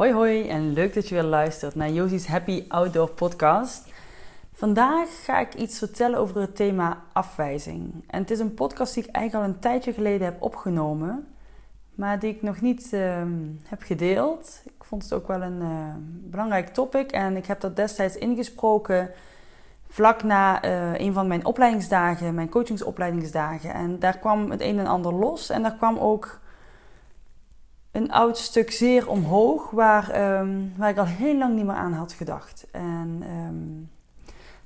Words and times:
Hoi 0.00 0.12
hoi 0.12 0.48
en 0.48 0.72
leuk 0.72 0.94
dat 0.94 1.08
je 1.08 1.14
weer 1.14 1.24
luistert 1.24 1.74
naar 1.74 1.90
Josie's 1.90 2.26
Happy 2.26 2.64
Outdoor 2.68 3.10
Podcast. 3.10 3.92
Vandaag 4.52 5.24
ga 5.24 5.38
ik 5.38 5.54
iets 5.54 5.78
vertellen 5.78 6.18
over 6.18 6.40
het 6.40 6.56
thema 6.56 7.02
afwijzing. 7.12 8.04
En 8.06 8.20
het 8.20 8.30
is 8.30 8.38
een 8.38 8.54
podcast 8.54 8.94
die 8.94 9.04
ik 9.04 9.14
eigenlijk 9.14 9.46
al 9.46 9.54
een 9.54 9.60
tijdje 9.60 9.92
geleden 9.92 10.24
heb 10.24 10.42
opgenomen, 10.42 11.26
maar 11.94 12.18
die 12.18 12.34
ik 12.34 12.42
nog 12.42 12.60
niet 12.60 12.92
ehm, 12.92 13.32
heb 13.64 13.82
gedeeld. 13.82 14.62
Ik 14.64 14.84
vond 14.84 15.02
het 15.02 15.12
ook 15.12 15.26
wel 15.26 15.42
een 15.42 15.60
uh, 15.62 15.94
belangrijk 16.30 16.68
topic 16.68 17.10
en 17.10 17.36
ik 17.36 17.46
heb 17.46 17.60
dat 17.60 17.76
destijds 17.76 18.16
ingesproken 18.16 19.10
vlak 19.88 20.22
na 20.22 20.64
uh, 20.64 20.98
een 20.98 21.12
van 21.12 21.26
mijn 21.26 21.44
opleidingsdagen, 21.44 22.34
mijn 22.34 22.48
coachingsopleidingsdagen. 22.48 23.74
En 23.74 23.98
daar 23.98 24.18
kwam 24.18 24.50
het 24.50 24.60
een 24.60 24.78
en 24.78 24.86
ander 24.86 25.14
los 25.14 25.50
en 25.50 25.62
daar 25.62 25.76
kwam 25.76 25.98
ook 25.98 26.39
een 27.92 28.12
oud 28.12 28.38
stuk 28.38 28.70
zeer 28.70 29.08
omhoog 29.08 29.70
waar, 29.70 30.38
um, 30.40 30.72
waar 30.76 30.90
ik 30.90 30.98
al 30.98 31.06
heel 31.06 31.36
lang 31.36 31.54
niet 31.54 31.64
meer 31.64 31.74
aan 31.74 31.92
had 31.92 32.12
gedacht. 32.12 32.66
En 32.70 33.22
um, 33.48 33.90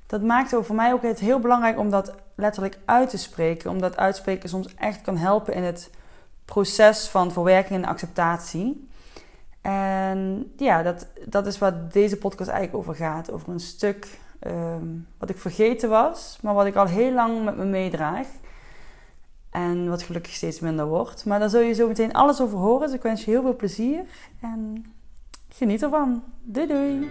dat 0.07 0.21
maakte 0.21 0.63
voor 0.63 0.75
mij 0.75 0.93
ook 0.93 1.01
het 1.01 1.19
heel 1.19 1.39
belangrijk 1.39 1.79
om 1.79 1.89
dat 1.89 2.13
letterlijk 2.35 2.79
uit 2.85 3.09
te 3.09 3.17
spreken. 3.17 3.69
Omdat 3.71 3.97
uitspreken 3.97 4.49
soms 4.49 4.75
echt 4.75 5.01
kan 5.01 5.17
helpen 5.17 5.53
in 5.53 5.63
het 5.63 5.89
proces 6.45 7.07
van 7.07 7.31
verwerking 7.31 7.83
en 7.83 7.89
acceptatie. 7.89 8.87
En 9.61 10.51
ja, 10.57 10.83
dat, 10.83 11.07
dat 11.25 11.47
is 11.47 11.57
waar 11.57 11.89
deze 11.91 12.17
podcast 12.17 12.49
eigenlijk 12.49 12.77
over 12.77 12.95
gaat. 12.95 13.31
Over 13.31 13.49
een 13.49 13.59
stuk 13.59 14.19
um, 14.47 15.07
wat 15.17 15.29
ik 15.29 15.37
vergeten 15.37 15.89
was, 15.89 16.37
maar 16.41 16.53
wat 16.53 16.65
ik 16.65 16.75
al 16.75 16.85
heel 16.85 17.11
lang 17.11 17.43
met 17.43 17.57
me 17.57 17.63
meedraag. 17.63 18.27
En 19.55 19.89
wat 19.89 20.03
gelukkig 20.03 20.33
steeds 20.33 20.59
minder 20.59 20.87
wordt. 20.87 21.25
Maar 21.25 21.39
daar 21.39 21.49
zul 21.49 21.61
je 21.61 21.73
zo 21.73 21.87
meteen 21.87 22.13
alles 22.13 22.41
over 22.41 22.57
horen. 22.57 22.87
Dus 22.87 22.95
ik 22.95 23.01
wens 23.01 23.25
je 23.25 23.31
heel 23.31 23.41
veel 23.41 23.55
plezier 23.55 24.05
en 24.41 24.85
geniet 25.49 25.83
ervan. 25.83 26.23
Doei 26.43 26.67
doei! 26.67 27.09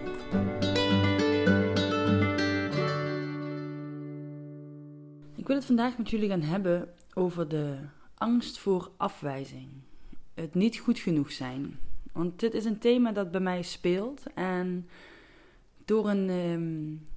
Ik 5.35 5.47
wil 5.47 5.55
het 5.55 5.65
vandaag 5.65 5.97
met 5.97 6.09
jullie 6.09 6.29
gaan 6.29 6.41
hebben 6.41 6.93
over 7.13 7.47
de 7.47 7.75
angst 8.17 8.57
voor 8.57 8.91
afwijzing. 8.97 9.67
Het 10.33 10.53
niet 10.53 10.77
goed 10.77 10.99
genoeg 10.99 11.31
zijn. 11.31 11.79
Want 12.11 12.39
dit 12.39 12.53
is 12.53 12.65
een 12.65 12.79
thema 12.79 13.11
dat 13.11 13.31
bij 13.31 13.41
mij 13.41 13.61
speelt. 13.61 14.23
En 14.33 14.89
door 15.85 16.09
een, 16.09 16.29
um, 16.29 17.07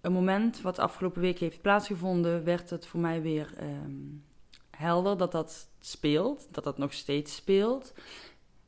een 0.00 0.12
moment 0.12 0.60
wat 0.60 0.78
afgelopen 0.78 1.20
week 1.20 1.38
heeft 1.38 1.60
plaatsgevonden, 1.60 2.44
werd 2.44 2.70
het 2.70 2.86
voor 2.86 3.00
mij 3.00 3.22
weer 3.22 3.54
um, 3.62 4.24
helder 4.76 5.16
dat 5.16 5.32
dat 5.32 5.68
speelt, 5.80 6.48
dat 6.50 6.64
dat 6.64 6.78
nog 6.78 6.92
steeds 6.92 7.34
speelt. 7.34 7.92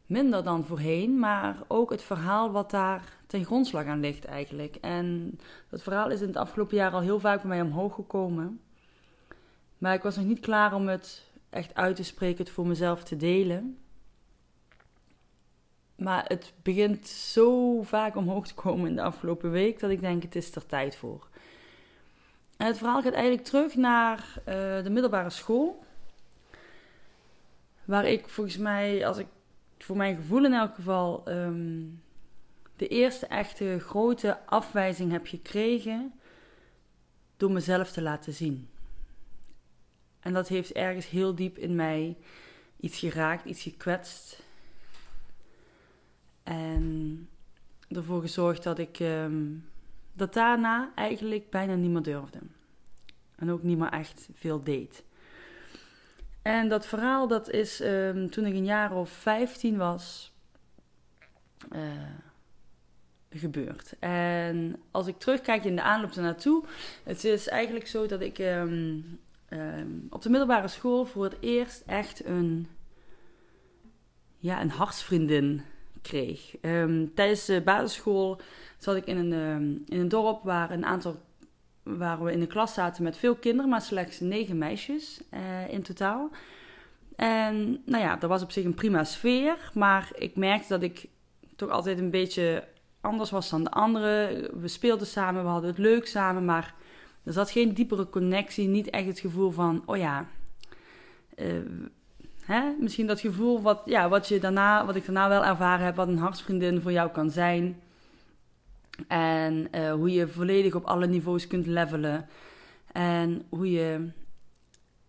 Minder 0.07 0.45
dan 0.45 0.65
voorheen, 0.65 1.19
maar 1.19 1.57
ook 1.67 1.91
het 1.91 2.03
verhaal 2.03 2.51
wat 2.51 2.71
daar 2.71 3.17
ten 3.27 3.45
grondslag 3.45 3.87
aan 3.87 4.01
ligt 4.01 4.25
eigenlijk. 4.25 4.77
En 4.77 5.39
dat 5.71 5.83
verhaal 5.83 6.11
is 6.11 6.21
in 6.21 6.27
het 6.27 6.37
afgelopen 6.37 6.77
jaar 6.77 6.93
al 6.93 7.01
heel 7.01 7.21
vaak 7.21 7.41
bij 7.41 7.49
mij 7.49 7.63
omhoog 7.63 7.95
gekomen. 7.95 8.61
Maar 9.79 9.95
ik 9.95 10.03
was 10.03 10.17
nog 10.17 10.25
niet 10.25 10.41
klaar 10.41 10.75
om 10.75 10.89
het 10.89 11.27
echt 11.51 11.75
uit 11.75 11.97
te 11.97 12.03
spreken, 12.03 12.45
het 12.45 12.53
voor 12.53 12.67
mezelf 12.67 13.05
te 13.05 13.17
delen. 13.17 13.79
Maar 15.97 16.25
het 16.27 16.53
begint 16.63 17.07
zo 17.07 17.83
vaak 17.83 18.17
omhoog 18.17 18.47
te 18.47 18.55
komen 18.55 18.89
in 18.89 18.97
de 18.97 19.03
afgelopen 19.03 19.51
week 19.51 19.81
dat 19.81 19.91
ik 19.91 20.01
denk: 20.01 20.23
het 20.23 20.37
is 20.37 20.55
er 20.55 20.67
tijd 20.67 20.97
voor. 20.97 21.29
En 22.57 22.67
het 22.67 22.79
verhaal 22.79 23.03
gaat 23.03 23.13
eigenlijk 23.13 23.45
terug 23.45 23.75
naar 23.75 24.19
uh, 24.39 24.45
de 24.83 24.91
middelbare 24.91 25.31
school. 25.31 25.85
Waar 27.89 28.07
ik 28.07 28.29
volgens 28.29 28.57
mij, 28.57 29.07
als 29.07 29.19
ik 29.19 29.27
voor 29.79 29.97
mijn 29.97 30.17
gevoel 30.17 30.45
in 30.45 30.53
elk 30.53 30.75
geval, 30.75 31.29
um, 31.29 32.03
de 32.77 32.89
eerste 32.89 33.27
echte 33.27 33.79
grote 33.81 34.47
afwijzing 34.47 35.13
heb 35.13 35.27
gekregen 35.27 36.13
door 37.37 37.51
mezelf 37.51 37.91
te 37.91 38.03
laten 38.03 38.33
zien. 38.33 38.69
En 40.21 40.33
dat 40.33 40.49
heeft 40.49 40.73
ergens 40.73 41.09
heel 41.09 41.35
diep 41.35 41.59
in 41.59 41.75
mij 41.75 42.17
iets 42.81 42.99
geraakt, 42.99 43.45
iets 43.45 43.63
gekwetst. 43.63 44.43
En 46.43 47.29
ervoor 47.89 48.21
gezorgd 48.21 48.63
dat 48.63 48.79
ik 48.79 49.01
um, 49.01 49.69
dat 50.13 50.35
daarna 50.35 50.93
eigenlijk 50.95 51.51
bijna 51.51 51.75
niet 51.75 51.91
meer 51.91 52.03
durfde. 52.03 52.39
En 53.37 53.51
ook 53.51 53.63
niet 53.63 53.79
meer 53.79 53.91
echt 53.91 54.29
veel 54.35 54.63
deed. 54.63 55.07
En 56.49 56.69
dat 56.69 56.87
verhaal, 56.87 57.27
dat 57.27 57.51
is 57.51 57.81
um, 57.81 58.31
toen 58.31 58.47
ik 58.47 58.55
een 58.55 58.65
jaar 58.65 58.93
of 58.93 59.11
15 59.11 59.77
was, 59.77 60.33
uh, 61.73 61.81
gebeurd. 63.31 63.95
En 63.99 64.83
als 64.91 65.07
ik 65.07 65.19
terugkijk 65.19 65.65
in 65.65 65.77
de 65.77 65.83
aanloop 65.83 66.11
ernaartoe, 66.11 66.65
het 67.05 67.25
is 67.25 67.49
eigenlijk 67.49 67.87
zo 67.87 68.07
dat 68.07 68.21
ik 68.21 68.39
um, 68.39 69.21
um, 69.49 70.07
op 70.11 70.23
de 70.23 70.31
middelbare 70.31 70.69
school 70.69 71.05
voor 71.05 71.25
het 71.25 71.37
eerst 71.41 71.83
echt 71.87 72.25
een, 72.25 72.69
ja, 74.39 74.61
een 74.61 74.71
hartsvriendin 74.71 75.63
kreeg. 76.03 76.55
tijdens 77.15 77.45
de 77.45 77.61
basisschool 77.65 78.41
zat 78.79 78.97
ik 78.97 79.07
in 79.07 79.17
een, 79.17 79.83
in 79.89 80.01
een 80.01 80.09
dorp 80.09 80.45
waar 80.45 80.71
een 80.71 80.85
aantal 80.85 81.21
waar 81.97 82.25
we 82.25 82.33
in 82.33 82.41
de 82.41 82.47
klas 82.47 82.75
zaten 82.75 83.03
met 83.03 83.17
veel 83.17 83.35
kinderen, 83.35 83.71
maar 83.71 83.83
slechts 83.83 84.21
negen 84.21 84.59
meisjes 84.59 85.21
uh, 85.35 85.73
in 85.73 85.83
totaal. 85.83 86.31
En 87.17 87.83
nou 87.85 88.05
ja, 88.05 88.17
dat 88.17 88.31
was 88.31 88.43
op 88.43 88.51
zich 88.51 88.65
een 88.65 88.75
prima 88.75 89.05
sfeer, 89.05 89.71
maar 89.75 90.11
ik 90.15 90.37
merkte 90.37 90.69
dat 90.69 90.83
ik 90.83 91.09
toch 91.57 91.71
altijd 91.71 91.99
een 91.99 92.11
beetje 92.11 92.65
anders 93.01 93.31
was 93.31 93.51
dan 93.51 93.65
de 93.65 93.71
anderen. 93.71 94.49
We 94.61 94.69
speelden 94.69 95.07
samen, 95.07 95.43
we 95.43 95.49
hadden 95.49 95.71
het 95.71 95.79
leuk 95.79 96.07
samen, 96.07 96.45
maar 96.45 96.75
er 97.25 97.33
zat 97.33 97.51
geen 97.51 97.75
diepere 97.75 98.09
connectie, 98.09 98.69
niet 98.69 98.91
echt 98.91 99.07
het 99.07 99.19
gevoel 99.19 99.51
van, 99.51 99.83
oh 99.87 99.97
ja, 99.97 100.27
uh, 101.37 101.47
hè? 102.45 102.63
misschien 102.79 103.07
dat 103.07 103.21
gevoel 103.21 103.63
wat, 103.63 103.83
ja, 103.85 104.09
wat, 104.09 104.29
je 104.29 104.39
daarna, 104.39 104.87
wat 104.87 104.97
ik 104.97 105.05
daarna 105.05 105.29
wel 105.29 105.45
ervaren 105.45 105.85
heb, 105.85 105.97
wat 105.97 106.09
een 106.09 106.19
hartsvriendin 106.19 106.81
voor 106.81 106.93
jou 106.93 107.11
kan 107.11 107.31
zijn. 107.31 107.83
En 109.07 109.69
uh, 109.75 109.93
hoe 109.93 110.13
je 110.13 110.29
volledig 110.29 110.75
op 110.75 110.85
alle 110.85 111.07
niveaus 111.07 111.47
kunt 111.47 111.67
levelen. 111.67 112.29
En 112.93 113.43
hoe 113.49 113.71
je 113.71 114.11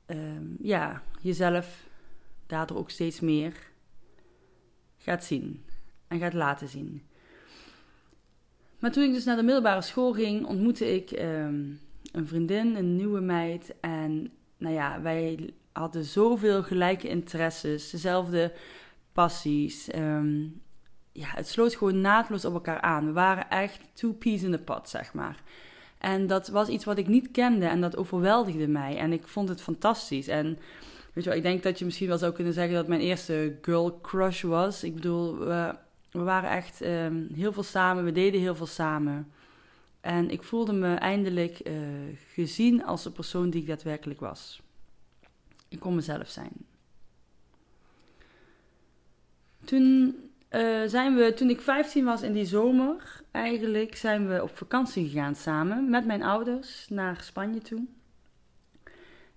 uh, 0.08 0.18
ja, 0.62 1.04
jezelf 1.22 1.88
daardoor 2.48 2.78
ook 2.78 2.90
steeds 2.90 3.20
meer 3.20 3.54
gaat 4.98 5.24
zien 5.24 5.66
en 6.08 6.20
gaat 6.20 6.34
laten 6.34 6.68
zien. 6.68 7.04
Maar 8.80 8.92
toen 8.92 9.04
ik 9.04 9.14
dus 9.14 9.26
naar 9.26 9.36
de 9.36 9.44
middelbare 9.44 9.82
school 9.82 10.14
ging, 10.14 10.46
ontmoette 10.46 10.96
ik 10.96 11.12
um, 11.12 11.80
een 12.12 12.28
vriendin, 12.28 12.76
een 12.76 12.96
nieuwe 12.96 13.20
meid. 13.20 13.76
En 13.80 14.32
nou 14.58 14.74
ja, 14.74 15.02
wij 15.02 15.54
hadden 15.72 16.04
zoveel 16.04 16.64
gelijke 16.64 17.08
interesses, 17.08 17.90
dezelfde 17.90 18.54
passies. 19.12 19.96
Um, 19.96 20.62
ja, 21.20 21.28
het 21.36 21.48
sloot 21.48 21.76
gewoon 21.76 22.02
naadloos 22.02 22.46
op 22.46 22.54
elkaar 22.54 22.82
aan. 22.82 23.06
We 23.06 23.12
waren 23.12 23.50
echt 23.50 23.80
two 23.94 24.14
peas 24.14 24.42
in 24.42 24.52
the 24.52 24.58
pot, 24.58 24.90
zeg 24.90 25.14
maar. 25.14 25.44
En 25.98 26.28
dat 26.28 26.48
was 26.48 26.68
iets 26.68 26.86
wat 26.86 26.98
ik 26.98 27.08
niet 27.08 27.32
kende 27.32 27.66
en 27.66 27.82
dat 27.82 27.98
overweldigde 27.98 28.68
mij. 28.68 28.98
En 28.98 29.14
ik 29.14 29.28
vond 29.28 29.50
het 29.50 29.62
fantastisch. 29.62 30.28
En 30.28 30.46
weet 31.14 31.24
je 31.24 31.30
wel, 31.30 31.38
ik 31.38 31.44
denk 31.44 31.64
dat 31.64 31.80
je 31.80 31.86
misschien 31.86 32.08
wel 32.08 32.18
zou 32.18 32.34
kunnen 32.34 32.54
zeggen 32.54 32.74
dat 32.76 32.88
mijn 32.88 33.02
eerste 33.02 33.58
girl 33.62 34.00
crush 34.02 34.42
was. 34.42 34.84
Ik 34.84 34.94
bedoel, 34.96 35.38
we 35.38 35.76
We 36.12 36.24
waren 36.24 36.50
echt 36.50 36.82
ehm, 36.82 37.34
heel 37.34 37.54
veel 37.54 37.64
samen, 37.64 38.04
we 38.04 38.12
deden 38.12 38.42
heel 38.42 38.56
veel 38.56 38.66
samen. 38.66 39.32
En 40.02 40.30
ik 40.30 40.44
voelde 40.44 40.74
me 40.74 40.94
eindelijk 40.94 41.68
uh, 41.68 41.74
gezien 42.34 42.86
als 42.86 43.04
de 43.04 43.12
persoon 43.12 43.50
die 43.50 43.62
ik 43.62 43.68
daadwerkelijk 43.68 44.20
was. 44.20 44.62
Ik 45.68 45.80
kon 45.80 45.96
mezelf 45.96 46.30
zijn. 46.30 46.52
Toen, 49.66 50.16
uh, 50.52 50.82
zijn 50.86 51.16
we, 51.16 51.34
toen 51.34 51.50
ik 51.50 51.62
15 51.62 52.06
was 52.06 52.22
in 52.22 52.34
die 52.34 52.46
zomer, 52.46 53.22
eigenlijk 53.32 53.96
zijn 53.96 54.28
we 54.28 54.44
op 54.44 54.58
vakantie 54.58 55.10
gegaan 55.10 55.36
samen 55.36 55.90
met 55.90 56.06
mijn 56.06 56.24
ouders 56.24 56.88
naar 56.90 57.22
Spanje 57.22 57.60
toe. 57.60 57.86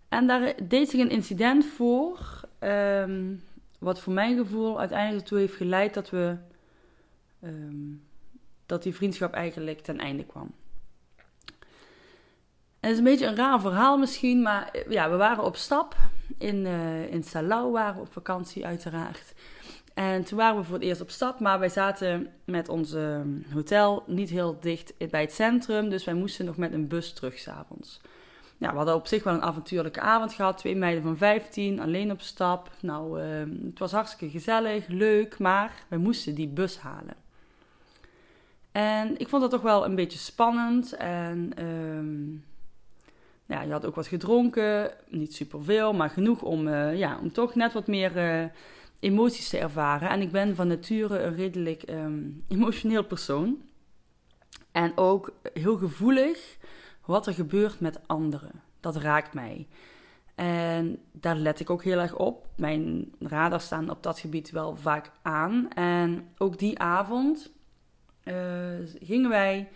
En 0.09 0.27
daar 0.27 0.55
deed 0.69 0.91
zich 0.91 1.01
een 1.01 1.11
incident 1.11 1.67
voor, 1.67 2.41
um, 2.61 3.43
wat 3.79 4.01
voor 4.01 4.13
mijn 4.13 4.37
gevoel 4.37 4.79
uiteindelijk 4.79 5.23
ertoe 5.23 5.39
heeft 5.39 5.55
geleid 5.55 5.95
dat 5.95 6.11
we 6.11 6.37
um, 7.45 8.03
dat 8.67 8.83
die 8.83 8.95
vriendschap 8.95 9.33
eigenlijk 9.33 9.81
ten 9.81 9.99
einde 9.99 10.25
kwam. 10.25 10.55
En 12.81 12.89
het 12.89 12.91
is 12.91 12.99
een 12.99 13.05
beetje 13.05 13.27
een 13.27 13.37
raar 13.37 13.61
verhaal 13.61 13.99
misschien, 13.99 14.43
maar 14.43 14.69
eh, 14.69 14.91
ja, 14.91 15.11
we 15.11 15.17
waren 15.17 15.45
op 15.45 15.57
stap 15.57 15.97
in, 16.39 16.65
uh, 16.65 17.13
in 17.13 17.25
Salau, 17.25 17.73
waren 17.73 17.95
we 17.95 18.01
op 18.01 18.13
vakantie 18.13 18.67
uiteraard. 18.67 19.35
En 19.95 20.25
toen 20.25 20.39
waren 20.39 20.57
we 20.57 20.65
voor 20.65 20.75
het 20.75 20.85
eerst 20.85 21.01
op 21.01 21.11
stap, 21.11 21.41
maar 21.41 21.59
wij 21.59 21.69
zaten 21.69 22.29
met 22.45 22.69
onze 22.69 23.23
hotel 23.53 24.05
niet 24.07 24.31
heel 24.31 24.57
dicht 24.61 24.95
bij 25.11 25.21
het 25.21 25.33
centrum, 25.33 25.89
dus 25.89 26.05
wij 26.05 26.15
moesten 26.15 26.45
nog 26.45 26.57
met 26.57 26.73
een 26.73 26.89
bus 26.89 27.13
terug 27.13 27.39
s'avonds. 27.39 28.01
Ja, 28.63 28.71
we 28.71 28.77
hadden 28.77 28.95
op 28.95 29.07
zich 29.07 29.25
wel 29.25 29.35
een 29.35 29.43
avontuurlijke 29.43 30.01
avond 30.01 30.33
gehad. 30.33 30.59
Twee 30.59 30.77
meiden 30.77 31.03
van 31.03 31.17
15, 31.17 31.81
alleen 31.81 32.11
op 32.11 32.21
stap. 32.21 32.71
Nou, 32.81 33.23
uh, 33.23 33.27
het 33.65 33.79
was 33.79 33.93
hartstikke 33.93 34.39
gezellig, 34.39 34.87
leuk, 34.87 35.39
maar 35.39 35.73
we 35.89 35.97
moesten 35.97 36.35
die 36.35 36.49
bus 36.49 36.79
halen. 36.79 37.15
En 38.73 39.19
ik 39.19 39.29
vond 39.29 39.43
dat 39.43 39.51
toch 39.51 39.63
wel 39.63 39.85
een 39.85 39.95
beetje 39.95 40.19
spannend. 40.19 40.93
En 40.97 41.53
um, 41.65 42.45
ja, 43.47 43.63
je 43.63 43.73
had 43.73 43.87
ook 43.87 43.95
wat 43.95 44.07
gedronken. 44.07 44.91
Niet 45.09 45.35
superveel, 45.35 45.93
maar 45.93 46.11
genoeg 46.11 46.43
om, 46.43 46.67
uh, 46.67 46.99
ja, 46.99 47.19
om 47.23 47.33
toch 47.33 47.55
net 47.55 47.73
wat 47.73 47.87
meer 47.87 48.41
uh, 48.43 48.45
emoties 49.03 49.49
te 49.49 49.59
ervaren. 49.59 50.09
En 50.09 50.21
ik 50.21 50.33
ben 50.33 50.55
van 50.55 50.69
nature 50.69 51.19
een 51.19 51.35
redelijk 51.35 51.91
um, 51.91 52.45
emotioneel 52.49 53.05
persoon. 53.05 53.63
En 54.73 54.97
ook 54.97 55.33
heel 55.55 55.77
gevoelig 55.77 56.57
wat 57.05 57.27
er 57.27 57.35
gebeurt 57.35 57.81
met 57.81 58.01
anderen. 58.07 58.63
Dat 58.81 58.97
raakt 58.97 59.35
mij. 59.35 59.67
En 60.35 60.99
daar 61.13 61.37
let 61.37 61.61
ik 61.61 61.71
ook 61.71 61.83
heel 61.85 61.99
erg 61.99 62.17
op. 62.17 62.47
Mijn 62.57 63.15
radars 63.19 63.65
staan 63.65 63.91
op 63.91 64.03
dat 64.03 64.19
gebied 64.19 64.51
wel 64.51 64.77
vaak 64.77 65.11
aan. 65.23 65.71
En 65.71 66.29
ook 66.39 66.59
die 66.59 66.79
avond 66.79 67.53
uh, 68.25 68.35
gingen 69.01 69.31
wij 69.31 69.69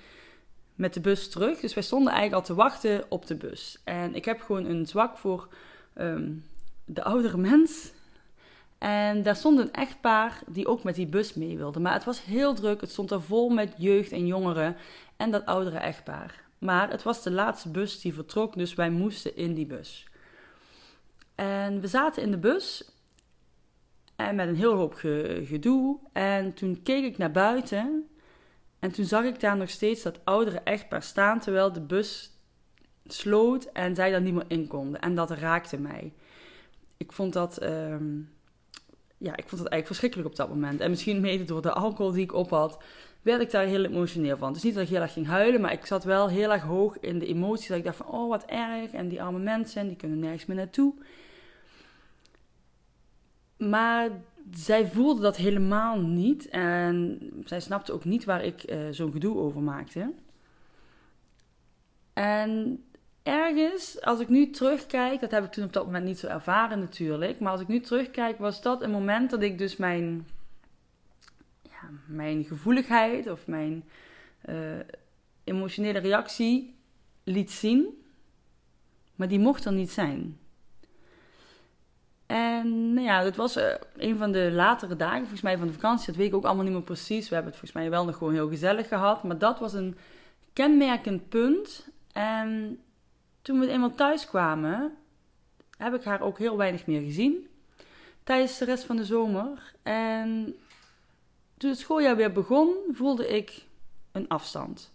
met 0.74 0.94
de 0.94 1.00
bus 1.00 1.30
terug. 1.30 1.60
Dus 1.60 1.74
wij 1.74 1.82
stonden 1.82 2.12
eigenlijk 2.12 2.40
al 2.40 2.54
te 2.54 2.62
wachten 2.62 3.04
op 3.08 3.26
de 3.26 3.34
bus. 3.34 3.80
En 3.84 4.14
ik 4.14 4.24
heb 4.24 4.40
gewoon 4.40 4.64
een 4.64 4.86
zwak 4.86 5.18
voor 5.18 5.48
um, 5.94 6.44
de 6.84 7.04
oudere 7.04 7.36
mens. 7.36 7.92
En 8.78 9.22
daar 9.22 9.36
stond 9.36 9.58
een 9.58 9.72
echtpaar 9.72 10.42
die 10.46 10.66
ook 10.66 10.82
met 10.82 10.94
die 10.94 11.06
bus 11.06 11.34
mee 11.34 11.56
wilde. 11.56 11.80
Maar 11.80 11.92
het 11.92 12.04
was 12.04 12.24
heel 12.24 12.54
druk. 12.54 12.80
Het 12.80 12.90
stond 12.90 13.10
er 13.10 13.22
vol 13.22 13.48
met 13.48 13.74
jeugd 13.76 14.12
en 14.12 14.26
jongeren 14.26 14.76
en 15.16 15.30
dat 15.30 15.46
oudere 15.46 15.78
echtpaar. 15.78 16.44
Maar 16.58 16.90
het 16.90 17.02
was 17.02 17.22
de 17.22 17.30
laatste 17.30 17.68
bus 17.68 18.00
die 18.00 18.14
vertrok, 18.14 18.54
dus 18.54 18.74
wij 18.74 18.90
moesten 18.90 19.36
in 19.36 19.54
die 19.54 19.66
bus. 19.66 20.06
En 21.34 21.80
we 21.80 21.86
zaten 21.86 22.22
in 22.22 22.30
de 22.30 22.38
bus 22.38 22.90
en 24.16 24.34
met 24.34 24.48
een 24.48 24.56
heel 24.56 24.74
hoop 24.74 24.94
gedoe. 25.44 25.98
En 26.12 26.54
toen 26.54 26.82
keek 26.82 27.04
ik 27.04 27.18
naar 27.18 27.30
buiten 27.30 28.08
en 28.78 28.92
toen 28.92 29.04
zag 29.04 29.24
ik 29.24 29.40
daar 29.40 29.56
nog 29.56 29.70
steeds 29.70 30.02
dat 30.02 30.20
oudere 30.24 30.60
echtpaar 30.60 31.02
staan 31.02 31.40
terwijl 31.40 31.72
de 31.72 31.80
bus 31.80 32.30
sloot 33.06 33.64
en 33.64 33.94
zij 33.94 34.10
daar 34.10 34.20
niet 34.20 34.34
meer 34.34 34.44
in 34.48 34.66
konden. 34.66 35.00
En 35.00 35.14
dat 35.14 35.30
raakte 35.30 35.80
mij. 35.80 36.12
Ik 36.96 37.12
vond 37.12 37.32
dat, 37.32 37.62
um, 37.62 38.35
ja, 39.18 39.36
ik 39.36 39.48
vond 39.48 39.62
dat 39.62 39.70
eigenlijk 39.70 39.86
verschrikkelijk 39.86 40.28
op 40.28 40.36
dat 40.36 40.48
moment. 40.48 40.80
En 40.80 40.90
misschien 40.90 41.20
mede 41.20 41.44
door 41.44 41.62
de 41.62 41.72
alcohol 41.72 42.12
die 42.12 42.22
ik 42.22 42.34
op 42.34 42.50
had, 42.50 42.82
werd 43.22 43.40
ik 43.40 43.50
daar 43.50 43.64
heel 43.64 43.84
emotioneel 43.84 44.36
van. 44.36 44.48
Het 44.48 44.56
is 44.56 44.62
niet 44.62 44.74
dat 44.74 44.82
ik 44.82 44.88
heel 44.88 45.00
erg 45.00 45.12
ging 45.12 45.26
huilen, 45.26 45.60
maar 45.60 45.72
ik 45.72 45.86
zat 45.86 46.04
wel 46.04 46.28
heel 46.28 46.52
erg 46.52 46.62
hoog 46.62 46.98
in 47.00 47.18
de 47.18 47.26
emoties. 47.26 47.68
Dat 47.68 47.78
ik 47.78 47.84
dacht 47.84 47.96
van, 47.96 48.06
oh 48.06 48.28
wat 48.28 48.44
erg. 48.44 48.90
En 48.90 49.08
die 49.08 49.22
arme 49.22 49.38
mensen, 49.38 49.86
die 49.86 49.96
kunnen 49.96 50.18
nergens 50.18 50.46
meer 50.46 50.56
naartoe. 50.56 50.94
Maar 53.56 54.10
zij 54.50 54.86
voelde 54.86 55.20
dat 55.20 55.36
helemaal 55.36 56.00
niet. 56.00 56.48
En 56.48 57.18
zij 57.44 57.60
snapte 57.60 57.92
ook 57.92 58.04
niet 58.04 58.24
waar 58.24 58.44
ik 58.44 58.70
uh, 58.70 58.78
zo'n 58.90 59.12
gedoe 59.12 59.36
over 59.36 59.62
maakte. 59.62 60.12
En 62.12 62.84
ergens, 63.26 64.02
als 64.02 64.20
ik 64.20 64.28
nu 64.28 64.50
terugkijk, 64.50 65.20
dat 65.20 65.30
heb 65.30 65.44
ik 65.44 65.52
toen 65.52 65.64
op 65.64 65.72
dat 65.72 65.84
moment 65.84 66.04
niet 66.04 66.18
zo 66.18 66.26
ervaren 66.26 66.78
natuurlijk. 66.78 67.40
Maar 67.40 67.52
als 67.52 67.60
ik 67.60 67.68
nu 67.68 67.80
terugkijk, 67.80 68.38
was 68.38 68.62
dat 68.62 68.82
een 68.82 68.90
moment 68.90 69.30
dat 69.30 69.42
ik 69.42 69.58
dus 69.58 69.76
mijn 69.76 70.26
mijn 72.06 72.44
gevoeligheid 72.44 73.30
of 73.30 73.46
mijn 73.46 73.84
uh, 74.48 74.54
emotionele 75.44 75.98
reactie 75.98 76.74
liet 77.24 77.50
zien, 77.50 78.02
maar 79.14 79.28
die 79.28 79.38
mocht 79.38 79.64
er 79.64 79.72
niet 79.72 79.90
zijn. 79.90 80.38
En 82.26 82.94
nou 82.94 83.06
ja, 83.06 83.22
dat 83.22 83.36
was 83.36 83.56
uh, 83.56 83.74
een 83.96 84.16
van 84.16 84.32
de 84.32 84.50
latere 84.52 84.96
dagen, 84.96 85.18
volgens 85.18 85.40
mij 85.40 85.58
van 85.58 85.66
de 85.66 85.72
vakantie. 85.72 86.06
Dat 86.06 86.16
weet 86.16 86.26
ik 86.26 86.34
ook 86.34 86.44
allemaal 86.44 86.64
niet 86.64 86.72
meer 86.72 86.82
precies. 86.82 87.28
We 87.28 87.34
hebben 87.34 87.52
het 87.52 87.60
volgens 87.60 87.80
mij 87.80 87.90
wel 87.90 88.04
nog 88.04 88.16
gewoon 88.16 88.32
heel 88.32 88.48
gezellig 88.48 88.88
gehad. 88.88 89.22
Maar 89.22 89.38
dat 89.38 89.58
was 89.58 89.72
een 89.72 89.96
kenmerkend 90.52 91.28
punt. 91.28 91.88
En 92.12 92.80
toen 93.46 93.60
we 93.60 93.68
eenmaal 93.68 93.94
thuis 93.94 94.26
kwamen, 94.26 94.96
heb 95.78 95.94
ik 95.94 96.04
haar 96.04 96.20
ook 96.20 96.38
heel 96.38 96.56
weinig 96.56 96.86
meer 96.86 97.00
gezien. 97.00 97.48
Tijdens 98.22 98.58
de 98.58 98.64
rest 98.64 98.84
van 98.84 98.96
de 98.96 99.04
zomer. 99.04 99.74
En 99.82 100.56
toen 101.56 101.70
het 101.70 101.78
schooljaar 101.78 102.16
weer 102.16 102.32
begon, 102.32 102.74
voelde 102.92 103.28
ik 103.28 103.66
een 104.12 104.28
afstand. 104.28 104.92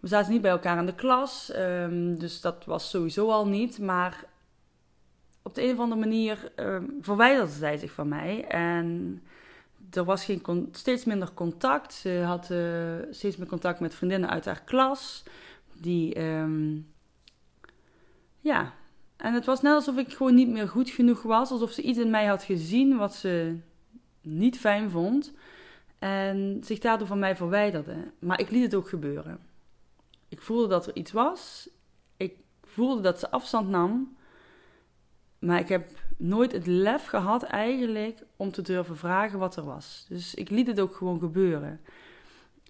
We 0.00 0.08
zaten 0.08 0.32
niet 0.32 0.40
bij 0.40 0.50
elkaar 0.50 0.78
in 0.78 0.86
de 0.86 0.94
klas, 0.94 1.52
um, 1.56 2.18
dus 2.18 2.40
dat 2.40 2.64
was 2.64 2.90
sowieso 2.90 3.30
al 3.30 3.46
niet. 3.46 3.78
Maar 3.78 4.24
op 5.42 5.54
de 5.54 5.62
een 5.62 5.72
of 5.72 5.78
andere 5.78 6.00
manier 6.00 6.52
um, 6.56 6.98
verwijderde 7.00 7.52
zij 7.52 7.76
zich 7.76 7.92
van 7.92 8.08
mij. 8.08 8.44
En 8.44 9.22
er 9.90 10.04
was 10.04 10.24
geen 10.24 10.68
steeds 10.72 11.04
minder 11.04 11.32
contact. 11.34 11.92
Ze 11.92 12.22
had 12.26 12.44
steeds 13.10 13.36
meer 13.36 13.48
contact 13.48 13.80
met 13.80 13.94
vriendinnen 13.94 14.30
uit 14.30 14.44
haar 14.44 14.62
klas. 14.64 15.22
Die, 15.80 16.20
um, 16.20 16.94
ja. 18.46 18.74
En 19.16 19.34
het 19.34 19.44
was 19.44 19.62
net 19.62 19.72
alsof 19.72 19.96
ik 19.96 20.12
gewoon 20.12 20.34
niet 20.34 20.48
meer 20.48 20.68
goed 20.68 20.90
genoeg 20.90 21.22
was. 21.22 21.50
Alsof 21.50 21.70
ze 21.70 21.82
iets 21.82 21.98
in 21.98 22.10
mij 22.10 22.26
had 22.26 22.42
gezien 22.42 22.96
wat 22.96 23.14
ze 23.14 23.56
niet 24.20 24.58
fijn 24.58 24.90
vond 24.90 25.32
en 25.98 26.60
zich 26.64 26.78
daardoor 26.78 27.06
van 27.06 27.18
mij 27.18 27.36
verwijderde. 27.36 27.96
Maar 28.18 28.40
ik 28.40 28.50
liet 28.50 28.62
het 28.62 28.74
ook 28.74 28.88
gebeuren. 28.88 29.38
Ik 30.28 30.40
voelde 30.40 30.68
dat 30.68 30.86
er 30.86 30.96
iets 30.96 31.12
was. 31.12 31.68
Ik 32.16 32.34
voelde 32.62 33.00
dat 33.00 33.18
ze 33.18 33.30
afstand 33.30 33.68
nam. 33.68 34.16
Maar 35.38 35.58
ik 35.58 35.68
heb 35.68 35.90
nooit 36.16 36.52
het 36.52 36.66
lef 36.66 37.06
gehad 37.06 37.42
eigenlijk 37.42 38.22
om 38.36 38.50
te 38.50 38.62
durven 38.62 38.96
vragen 38.96 39.38
wat 39.38 39.56
er 39.56 39.64
was. 39.64 40.06
Dus 40.08 40.34
ik 40.34 40.50
liet 40.50 40.66
het 40.66 40.80
ook 40.80 40.94
gewoon 40.94 41.18
gebeuren. 41.18 41.80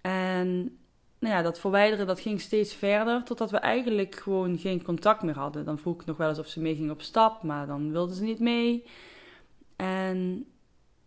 En 0.01 0.79
nou 1.19 1.35
ja, 1.35 1.43
dat 1.43 1.61
verwijderen 1.61 2.07
dat 2.07 2.21
ging 2.21 2.41
steeds 2.41 2.75
verder, 2.75 3.23
totdat 3.25 3.51
we 3.51 3.57
eigenlijk 3.57 4.15
gewoon 4.15 4.59
geen 4.59 4.83
contact 4.83 5.23
meer 5.23 5.39
hadden. 5.39 5.65
Dan 5.65 5.79
vroeg 5.79 6.01
ik 6.01 6.07
nog 6.07 6.17
wel 6.17 6.29
eens 6.29 6.39
of 6.39 6.47
ze 6.47 6.61
mee 6.61 6.75
ging 6.75 6.91
op 6.91 7.03
stap, 7.03 7.43
maar 7.43 7.67
dan 7.67 7.93
wilde 7.93 8.15
ze 8.15 8.23
niet 8.23 8.41
mee. 8.41 8.85
En 9.77 10.47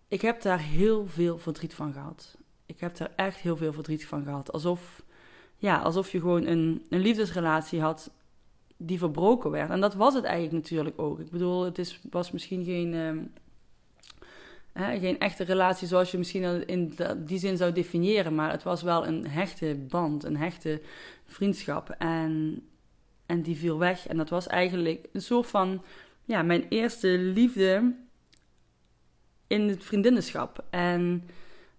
ik 0.08 0.22
heb 0.22 0.42
daar 0.42 0.60
heel 0.60 1.08
veel 1.08 1.38
verdriet 1.38 1.74
van 1.74 1.94
gehad. 1.94 2.38
Ik 2.66 2.80
heb 2.80 2.98
daar 2.98 3.12
echt 3.16 3.39
heel 3.39 3.58
veel 3.58 3.74
verdriet 3.74 4.06
van 4.06 4.24
gehad. 4.24 4.51
Alsof, 4.51 5.04
ja, 5.58 5.78
alsof 5.78 6.12
je 6.12 6.20
gewoon 6.20 6.46
een, 6.46 6.86
een 6.89 7.00
liefdesrelatie 7.00 7.82
had 7.82 8.12
die 8.78 8.98
verbroken 8.98 9.51
werd. 9.51 9.70
En 9.70 9.82
dat 9.82 9.94
was 9.94 10.13
het 10.13 10.24
eigenlijk 10.24 10.54
natuurlijk 10.63 11.01
ook. 11.01 11.20
Ik 11.20 11.32
bedoel, 11.32 11.63
het 11.63 11.78
is, 11.78 12.00
was 12.10 12.32
misschien 12.32 12.63
geen, 12.63 12.94
uh, 12.94 13.22
geen 14.79 15.19
echte 15.19 15.43
relatie 15.43 15.88
zoals 15.88 16.12
je 16.12 16.17
misschien 16.17 16.67
in 16.67 16.93
die 17.17 17.39
zin 17.39 17.57
zou 17.57 17.71
definiëren. 17.71 18.36
Maar 18.36 18.51
het 18.51 18.63
was 18.63 18.81
wel 18.81 19.07
een 19.07 19.27
hechte 19.27 19.86
band, 19.89 20.24
een 20.24 20.38
hechte 20.38 20.81
vriendschap. 21.25 21.89
En, 21.89 22.63
en 23.25 23.41
die 23.41 23.57
viel 23.57 23.77
weg. 23.77 24.07
En 24.07 24.17
dat 24.17 24.29
was 24.29 24.48
eigenlijk 24.48 25.07
een 25.13 25.21
soort 25.21 25.48
van, 25.48 25.83
ja, 26.25 26.41
mijn 26.41 26.65
eerste 26.69 27.07
liefde 27.17 27.93
in 29.48 29.69
het 29.69 29.83
vriendinnenschap. 29.83 30.63
En 30.69 31.24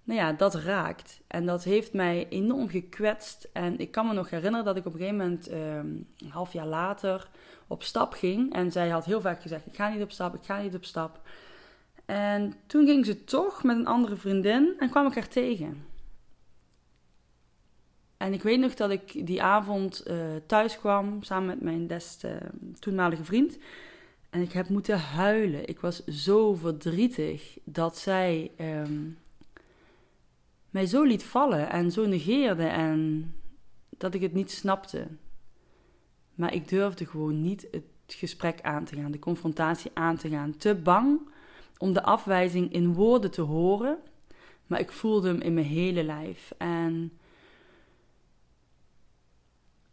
nou 0.04 0.21
ja, 0.21 0.33
dat 0.33 0.54
raakt. 0.54 1.21
En 1.26 1.47
dat 1.47 1.64
heeft 1.64 1.92
mij 1.92 2.26
enorm 2.28 2.69
gekwetst. 2.69 3.49
En 3.52 3.78
ik 3.78 3.90
kan 3.90 4.07
me 4.07 4.12
nog 4.12 4.30
herinneren 4.30 4.64
dat 4.64 4.76
ik 4.76 4.87
op 4.87 4.92
een 4.92 4.99
gegeven 4.99 5.19
moment, 5.19 5.49
ehm, 5.49 5.87
een 6.19 6.30
half 6.30 6.52
jaar 6.52 6.66
later, 6.66 7.28
op 7.66 7.83
stap 7.83 8.12
ging. 8.12 8.54
En 8.54 8.73
zij 8.73 8.88
had 8.88 9.04
heel 9.04 9.21
vaak 9.21 9.42
gezegd: 9.42 9.66
Ik 9.66 9.75
ga 9.75 9.88
niet 9.88 10.02
op 10.02 10.11
stap, 10.11 10.35
ik 10.35 10.45
ga 10.45 10.61
niet 10.61 10.75
op 10.75 10.85
stap. 10.85 11.21
En 12.11 12.55
toen 12.67 12.87
ging 12.87 13.07
ze 13.07 13.25
toch 13.25 13.62
met 13.62 13.76
een 13.76 13.87
andere 13.87 14.17
vriendin 14.17 14.75
en 14.79 14.90
kwam 14.90 15.07
ik 15.07 15.14
haar 15.14 15.29
tegen. 15.29 15.87
En 18.17 18.33
ik 18.33 18.43
weet 18.43 18.61
nog 18.61 18.75
dat 18.75 18.90
ik 18.90 19.26
die 19.26 19.43
avond 19.43 20.05
uh, 20.07 20.17
thuis 20.47 20.79
kwam 20.79 21.23
samen 21.23 21.49
met 21.49 21.61
mijn 21.61 21.87
des 21.87 22.19
uh, 22.25 22.33
toenmalige 22.79 23.25
vriend. 23.25 23.59
En 24.31 24.43
ik 24.43 24.52
heb 24.52 24.69
moeten 24.69 24.99
huilen. 24.99 25.69
Ik 25.69 25.81
was 25.81 26.05
zo 26.05 26.55
verdrietig 26.55 27.59
dat 27.64 27.99
zij 27.99 28.50
um, 28.61 29.19
mij 30.71 30.87
zo 30.87 31.02
liet 31.02 31.25
vallen 31.25 31.71
en 31.71 31.93
zo 31.93 32.07
negeerde 32.07 32.67
en 32.67 33.33
dat 33.88 34.14
ik 34.14 34.21
het 34.21 34.33
niet 34.33 34.50
snapte. 34.50 35.07
Maar 36.35 36.55
ik 36.55 36.69
durfde 36.69 37.07
gewoon 37.07 37.40
niet 37.40 37.69
het 37.71 37.85
gesprek 38.07 38.61
aan 38.61 38.85
te 38.85 38.97
gaan, 38.97 39.11
de 39.11 39.19
confrontatie 39.19 39.90
aan 39.95 40.17
te 40.17 40.29
gaan. 40.29 40.57
Te 40.57 40.75
bang 40.75 41.30
om 41.81 41.93
de 41.93 42.03
afwijzing 42.03 42.73
in 42.73 42.95
woorden 42.95 43.31
te 43.31 43.41
horen, 43.41 43.99
maar 44.67 44.81
ik 44.81 44.93
voelde 44.93 45.29
hem 45.29 45.41
in 45.41 45.55
mijn 45.55 45.67
hele 45.67 46.05
lijf. 46.05 46.53
En 46.59 47.19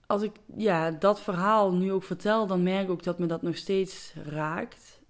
als 0.05 0.21
ik 0.21 0.31
ja, 0.57 0.91
dat 0.91 1.21
verhaal 1.21 1.73
nu 1.73 1.91
ook 1.91 2.03
vertel, 2.03 2.47
dan 2.47 2.63
merk 2.63 2.83
ik 2.83 2.89
ook 2.89 3.03
dat 3.03 3.19
me 3.19 3.25
dat 3.25 3.41
nog 3.41 3.57
steeds 3.57 4.13
raakt. 4.25 5.01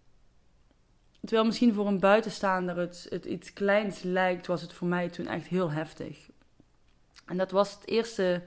Terwijl 1.19 1.45
misschien 1.45 1.73
voor 1.73 1.87
een 1.87 1.99
buitenstaander 1.99 2.77
het, 2.77 3.07
het 3.09 3.25
iets 3.25 3.53
kleins 3.53 4.01
lijkt, 4.01 4.47
was 4.47 4.61
het 4.61 4.73
voor 4.73 4.87
mij 4.87 5.09
toen 5.09 5.27
echt 5.27 5.47
heel 5.47 5.71
heftig. 5.71 6.29
En 7.25 7.37
dat 7.37 7.51
was 7.51 7.73
het 7.73 7.87
eerste 7.87 8.43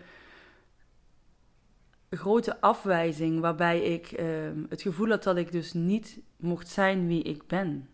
grote 2.11 2.61
afwijzing 2.61 3.41
waarbij 3.41 3.81
ik 3.81 4.21
uh, 4.21 4.27
het 4.69 4.83
gevoel 4.83 5.09
had 5.09 5.23
dat 5.23 5.37
ik 5.37 5.53
dus 5.53 5.73
niet 5.73 6.21
mocht 6.37 6.69
zijn 6.69 7.07
wie 7.07 7.23
ik 7.23 7.47
ben. 7.47 7.89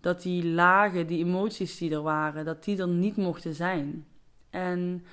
Dat 0.00 0.22
die 0.22 0.44
lagen, 0.44 1.06
die 1.06 1.24
emoties 1.24 1.78
die 1.78 1.90
er 1.90 2.02
waren, 2.02 2.44
dat 2.44 2.64
die 2.64 2.78
er 2.78 2.88
niet 2.88 3.16
mochten 3.16 3.54
zijn. 3.54 4.06
En 4.50 5.04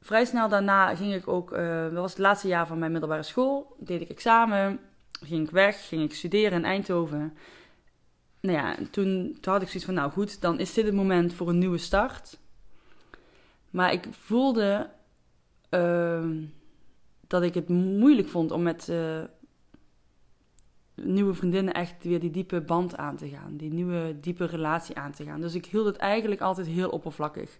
vrij 0.00 0.24
snel 0.24 0.48
daarna 0.48 0.94
ging 0.94 1.14
ik 1.14 1.28
ook, 1.28 1.52
uh, 1.52 1.82
dat 1.82 1.92
was 1.92 2.10
het 2.10 2.20
laatste 2.20 2.48
jaar 2.48 2.66
van 2.66 2.78
mijn 2.78 2.92
middelbare 2.92 3.22
school, 3.22 3.76
deed 3.78 4.00
ik 4.00 4.08
examen, 4.08 4.80
ging 5.24 5.46
ik 5.46 5.50
weg, 5.50 5.88
ging 5.88 6.02
ik 6.02 6.14
studeren 6.14 6.58
in 6.58 6.64
Eindhoven. 6.64 7.36
Nou 8.40 8.56
ja, 8.56 8.76
toen, 8.90 9.38
had 9.40 9.62
ik 9.62 9.68
zoiets 9.68 9.84
van, 9.84 9.94
nou 9.94 10.10
goed, 10.10 10.40
dan 10.40 10.58
is 10.58 10.74
dit 10.74 10.84
het 10.84 10.94
moment 10.94 11.34
voor 11.34 11.48
een 11.48 11.58
nieuwe 11.58 11.78
start. 11.78 12.38
Maar 13.70 13.92
ik 13.92 14.06
voelde 14.10 14.90
uh, 15.70 16.26
dat 17.26 17.42
ik 17.42 17.54
het 17.54 17.68
moeilijk 17.68 18.28
vond 18.28 18.50
om 18.50 18.62
met 18.62 18.88
uh, 18.90 19.20
nieuwe 21.02 21.34
vriendinnen 21.34 21.74
echt 21.74 21.94
weer 22.04 22.20
die 22.20 22.30
diepe 22.30 22.60
band 22.60 22.96
aan 22.96 23.16
te 23.16 23.28
gaan. 23.28 23.56
Die 23.56 23.72
nieuwe 23.72 24.16
diepe 24.20 24.44
relatie 24.44 24.96
aan 24.96 25.12
te 25.12 25.24
gaan. 25.24 25.40
Dus 25.40 25.54
ik 25.54 25.66
hield 25.66 25.86
het 25.86 25.96
eigenlijk 25.96 26.40
altijd 26.40 26.66
heel 26.66 26.88
oppervlakkig. 26.88 27.58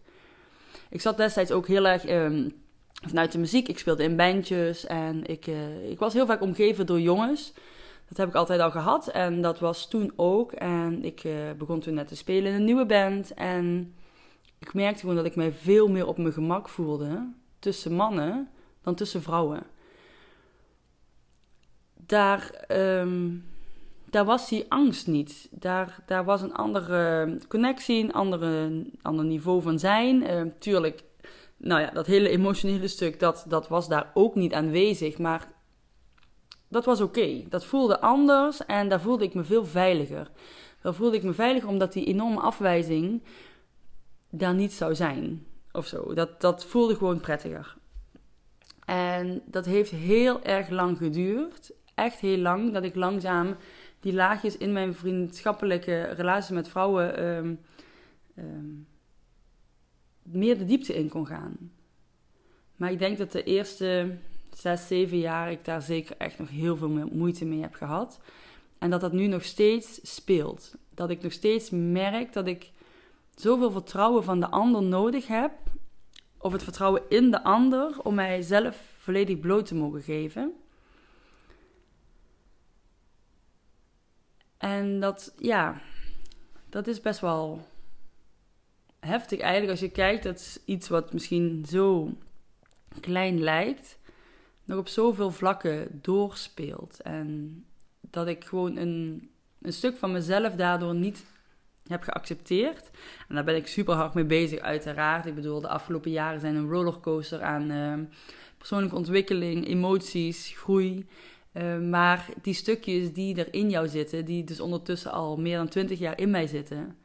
Ik 0.90 1.00
zat 1.00 1.16
destijds 1.16 1.50
ook 1.50 1.66
heel 1.66 1.86
erg 1.86 2.08
um, 2.08 2.52
vanuit 3.06 3.32
de 3.32 3.38
muziek. 3.38 3.68
Ik 3.68 3.78
speelde 3.78 4.02
in 4.02 4.16
bandjes 4.16 4.86
en 4.86 5.26
ik, 5.26 5.46
uh, 5.46 5.90
ik 5.90 5.98
was 5.98 6.12
heel 6.12 6.26
vaak 6.26 6.40
omgeven 6.40 6.86
door 6.86 7.00
jongens. 7.00 7.52
Dat 8.08 8.16
heb 8.16 8.28
ik 8.28 8.34
altijd 8.34 8.60
al 8.60 8.70
gehad 8.70 9.08
en 9.08 9.42
dat 9.42 9.58
was 9.58 9.88
toen 9.88 10.12
ook. 10.16 10.52
En 10.52 11.04
ik 11.04 11.24
uh, 11.24 11.32
begon 11.58 11.80
toen 11.80 11.94
net 11.94 12.08
te 12.08 12.16
spelen 12.16 12.50
in 12.50 12.58
een 12.58 12.64
nieuwe 12.64 12.86
band. 12.86 13.34
En 13.34 13.94
ik 14.58 14.74
merkte 14.74 15.00
gewoon 15.00 15.16
dat 15.16 15.24
ik 15.24 15.36
mij 15.36 15.52
veel 15.52 15.88
meer 15.88 16.06
op 16.06 16.18
mijn 16.18 16.32
gemak 16.32 16.68
voelde 16.68 17.28
tussen 17.58 17.92
mannen 17.92 18.48
dan 18.82 18.94
tussen 18.94 19.22
vrouwen. 19.22 19.62
Daar, 22.08 22.64
um, 22.68 23.44
daar 24.04 24.24
was 24.24 24.48
die 24.48 24.64
angst 24.68 25.06
niet. 25.06 25.48
Daar, 25.50 26.02
daar 26.06 26.24
was 26.24 26.42
een 26.42 26.54
andere 26.54 27.38
connectie, 27.48 28.04
een 28.04 28.12
andere, 28.12 28.84
ander 29.02 29.24
niveau 29.24 29.62
van 29.62 29.78
zijn. 29.78 30.22
Uh, 30.22 30.42
tuurlijk, 30.58 31.02
nou 31.56 31.80
ja, 31.80 31.90
dat 31.90 32.06
hele 32.06 32.28
emotionele 32.28 32.88
stuk, 32.88 33.20
dat, 33.20 33.44
dat 33.48 33.68
was 33.68 33.88
daar 33.88 34.10
ook 34.14 34.34
niet 34.34 34.52
aanwezig. 34.52 35.18
Maar 35.18 35.48
dat 36.68 36.84
was 36.84 37.00
oké. 37.00 37.42
Dat 37.48 37.64
voelde 37.64 38.00
anders 38.00 38.66
en 38.66 38.88
daar 38.88 39.00
voelde 39.00 39.24
ik 39.24 39.34
me 39.34 39.44
veel 39.44 39.64
veiliger. 39.64 40.30
Daar 40.82 40.94
voelde 40.94 41.16
ik 41.16 41.22
me 41.22 41.32
veiliger 41.32 41.68
omdat 41.68 41.92
die 41.92 42.06
enorme 42.06 42.40
afwijzing 42.40 43.22
daar 44.30 44.54
niet 44.54 44.72
zou 44.72 44.94
zijn 44.94 45.46
of 45.72 45.86
zo. 45.86 46.14
Dat, 46.14 46.40
dat 46.40 46.64
voelde 46.64 46.96
gewoon 46.96 47.20
prettiger. 47.20 47.76
En 48.84 49.42
dat 49.44 49.64
heeft 49.64 49.90
heel 49.90 50.42
erg 50.42 50.68
lang 50.68 50.98
geduurd. 50.98 51.72
Echt 51.98 52.20
heel 52.20 52.38
lang. 52.38 52.72
Dat 52.72 52.84
ik 52.84 52.94
langzaam 52.94 53.56
die 54.00 54.12
laagjes 54.12 54.56
in 54.56 54.72
mijn 54.72 54.94
vriendschappelijke 54.94 56.02
relatie 56.02 56.54
met 56.54 56.68
vrouwen 56.68 57.24
um, 57.26 57.60
um, 58.38 58.86
meer 60.22 60.58
de 60.58 60.64
diepte 60.64 60.94
in 60.94 61.08
kon 61.08 61.26
gaan. 61.26 61.72
Maar 62.76 62.92
ik 62.92 62.98
denk 62.98 63.18
dat 63.18 63.32
de 63.32 63.42
eerste 63.42 64.16
zes, 64.52 64.86
zeven 64.86 65.18
jaar 65.18 65.50
ik 65.50 65.64
daar 65.64 65.82
zeker 65.82 66.16
echt 66.16 66.38
nog 66.38 66.48
heel 66.48 66.76
veel 66.76 67.08
moeite 67.12 67.44
mee 67.44 67.60
heb 67.60 67.74
gehad. 67.74 68.20
En 68.78 68.90
dat 68.90 69.00
dat 69.00 69.12
nu 69.12 69.26
nog 69.26 69.44
steeds 69.44 70.00
speelt. 70.02 70.74
Dat 70.94 71.10
ik 71.10 71.22
nog 71.22 71.32
steeds 71.32 71.70
merk 71.70 72.32
dat 72.32 72.46
ik 72.46 72.70
zoveel 73.34 73.70
vertrouwen 73.70 74.24
van 74.24 74.40
de 74.40 74.48
ander 74.48 74.82
nodig 74.82 75.26
heb, 75.26 75.52
of 76.38 76.52
het 76.52 76.62
vertrouwen 76.62 77.02
in 77.08 77.30
de 77.30 77.42
ander, 77.42 78.02
om 78.02 78.14
mijzelf 78.14 78.94
volledig 78.98 79.40
bloot 79.40 79.66
te 79.66 79.74
mogen 79.74 80.02
geven. 80.02 80.52
En 84.58 85.00
dat, 85.00 85.34
ja, 85.38 85.80
dat 86.68 86.86
is 86.86 87.00
best 87.00 87.20
wel 87.20 87.66
heftig 89.00 89.40
eigenlijk 89.40 89.70
als 89.70 89.80
je 89.80 89.90
kijkt. 89.90 90.22
Dat 90.22 90.60
iets 90.64 90.88
wat 90.88 91.12
misschien 91.12 91.64
zo 91.68 92.12
klein 93.00 93.40
lijkt, 93.40 93.98
nog 94.64 94.78
op 94.78 94.88
zoveel 94.88 95.30
vlakken 95.30 95.98
doorspeelt. 96.02 97.00
En 97.02 97.64
dat 98.00 98.26
ik 98.26 98.44
gewoon 98.44 98.76
een, 98.76 99.30
een 99.62 99.72
stuk 99.72 99.96
van 99.96 100.12
mezelf 100.12 100.54
daardoor 100.54 100.94
niet 100.94 101.24
heb 101.86 102.02
geaccepteerd. 102.02 102.90
En 103.28 103.34
daar 103.34 103.44
ben 103.44 103.56
ik 103.56 103.66
super 103.66 103.94
hard 103.94 104.14
mee 104.14 104.24
bezig, 104.24 104.60
uiteraard. 104.60 105.26
Ik 105.26 105.34
bedoel, 105.34 105.60
de 105.60 105.68
afgelopen 105.68 106.10
jaren 106.10 106.40
zijn 106.40 106.54
een 106.54 106.70
rollercoaster 106.70 107.42
aan 107.42 107.70
uh, 107.70 107.94
persoonlijke 108.58 108.96
ontwikkeling, 108.96 109.66
emoties, 109.66 110.52
groei. 110.56 111.06
Uh, 111.52 111.78
maar 111.78 112.26
die 112.42 112.54
stukjes 112.54 113.12
die 113.12 113.36
er 113.36 113.54
in 113.54 113.70
jou 113.70 113.88
zitten, 113.88 114.24
die 114.24 114.44
dus 114.44 114.60
ondertussen 114.60 115.12
al 115.12 115.36
meer 115.36 115.56
dan 115.56 115.68
twintig 115.68 115.98
jaar 115.98 116.18
in 116.18 116.30
mij 116.30 116.46
zitten, 116.46 116.98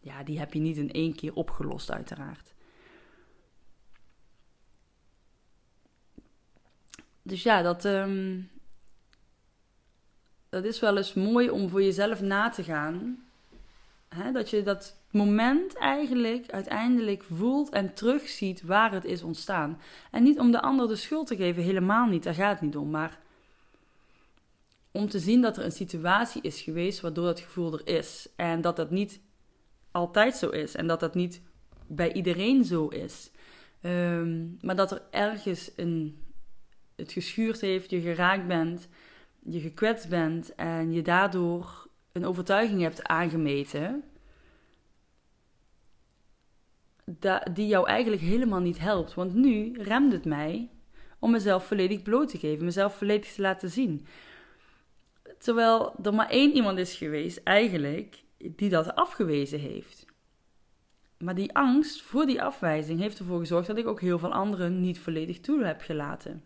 ja, 0.00 0.22
die 0.22 0.38
heb 0.38 0.52
je 0.52 0.60
niet 0.60 0.76
in 0.76 0.92
één 0.92 1.14
keer 1.14 1.34
opgelost, 1.34 1.90
uiteraard. 1.90 2.54
Dus 7.22 7.42
ja, 7.42 7.62
dat, 7.62 7.84
um, 7.84 8.50
dat 10.48 10.64
is 10.64 10.80
wel 10.80 10.96
eens 10.96 11.14
mooi 11.14 11.50
om 11.50 11.68
voor 11.68 11.82
jezelf 11.82 12.20
na 12.20 12.48
te 12.48 12.62
gaan 12.62 13.24
dat 14.32 14.50
je 14.50 14.62
dat 14.62 14.96
moment 15.10 15.76
eigenlijk 15.76 16.50
uiteindelijk 16.50 17.22
voelt 17.22 17.70
en 17.70 17.94
terugziet 17.94 18.62
waar 18.62 18.92
het 18.92 19.04
is 19.04 19.22
ontstaan. 19.22 19.80
En 20.10 20.22
niet 20.22 20.38
om 20.38 20.50
de 20.50 20.62
ander 20.62 20.88
de 20.88 20.96
schuld 20.96 21.26
te 21.26 21.36
geven, 21.36 21.62
helemaal 21.62 22.06
niet, 22.06 22.22
daar 22.22 22.34
gaat 22.34 22.52
het 22.52 22.60
niet 22.60 22.76
om. 22.76 22.90
Maar 22.90 23.18
om 24.92 25.08
te 25.08 25.18
zien 25.18 25.40
dat 25.40 25.56
er 25.56 25.64
een 25.64 25.72
situatie 25.72 26.42
is 26.42 26.60
geweest 26.60 27.00
waardoor 27.00 27.24
dat 27.24 27.40
gevoel 27.40 27.72
er 27.72 27.86
is. 27.96 28.28
En 28.36 28.60
dat 28.60 28.76
dat 28.76 28.90
niet 28.90 29.20
altijd 29.90 30.36
zo 30.36 30.48
is. 30.48 30.74
En 30.74 30.86
dat 30.86 31.00
dat 31.00 31.14
niet 31.14 31.42
bij 31.86 32.12
iedereen 32.12 32.64
zo 32.64 32.88
is. 32.88 33.30
Um, 33.82 34.58
maar 34.60 34.76
dat 34.76 34.90
er 34.90 35.02
ergens 35.10 35.70
een, 35.76 36.22
het 36.96 37.12
geschuurd 37.12 37.60
heeft, 37.60 37.90
je 37.90 38.00
geraakt 38.00 38.46
bent, 38.46 38.88
je 39.38 39.60
gekwetst 39.60 40.08
bent 40.08 40.54
en 40.54 40.92
je 40.92 41.02
daardoor 41.02 41.88
een 42.12 42.26
overtuiging 42.26 42.80
hebt 42.80 43.02
aangemeten, 43.02 44.02
die 47.52 47.66
jou 47.66 47.86
eigenlijk 47.86 48.22
helemaal 48.22 48.60
niet 48.60 48.78
helpt. 48.78 49.14
Want 49.14 49.34
nu 49.34 49.72
remt 49.82 50.12
het 50.12 50.24
mij 50.24 50.68
om 51.18 51.30
mezelf 51.30 51.66
volledig 51.66 52.02
bloot 52.02 52.28
te 52.28 52.38
geven, 52.38 52.64
mezelf 52.64 52.96
volledig 52.96 53.32
te 53.32 53.42
laten 53.42 53.70
zien. 53.70 54.06
Terwijl 55.40 55.94
er 56.02 56.14
maar 56.14 56.28
één 56.28 56.52
iemand 56.52 56.78
is 56.78 56.94
geweest, 56.94 57.40
eigenlijk, 57.44 58.22
die 58.38 58.68
dat 58.68 58.94
afgewezen 58.94 59.58
heeft. 59.58 60.04
Maar 61.18 61.34
die 61.34 61.54
angst 61.54 62.02
voor 62.02 62.26
die 62.26 62.42
afwijzing 62.42 63.00
heeft 63.00 63.18
ervoor 63.18 63.38
gezorgd 63.38 63.66
dat 63.66 63.78
ik 63.78 63.86
ook 63.86 64.00
heel 64.00 64.18
veel 64.18 64.32
anderen 64.32 64.80
niet 64.80 64.98
volledig 64.98 65.40
toe 65.40 65.64
heb 65.64 65.80
gelaten. 65.80 66.42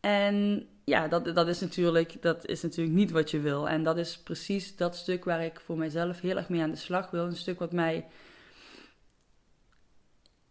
En 0.00 0.66
ja, 0.84 1.08
dat, 1.08 1.34
dat, 1.34 1.48
is 1.48 1.60
natuurlijk, 1.60 2.22
dat 2.22 2.46
is 2.46 2.62
natuurlijk 2.62 2.96
niet 2.96 3.10
wat 3.10 3.30
je 3.30 3.40
wil. 3.40 3.68
En 3.68 3.82
dat 3.82 3.98
is 3.98 4.18
precies 4.18 4.76
dat 4.76 4.96
stuk 4.96 5.24
waar 5.24 5.44
ik 5.44 5.60
voor 5.60 5.78
mijzelf 5.78 6.20
heel 6.20 6.36
erg 6.36 6.48
mee 6.48 6.62
aan 6.62 6.70
de 6.70 6.76
slag 6.76 7.10
wil. 7.10 7.24
Een 7.24 7.36
stuk 7.36 7.58
wat 7.58 7.72
mij 7.72 8.06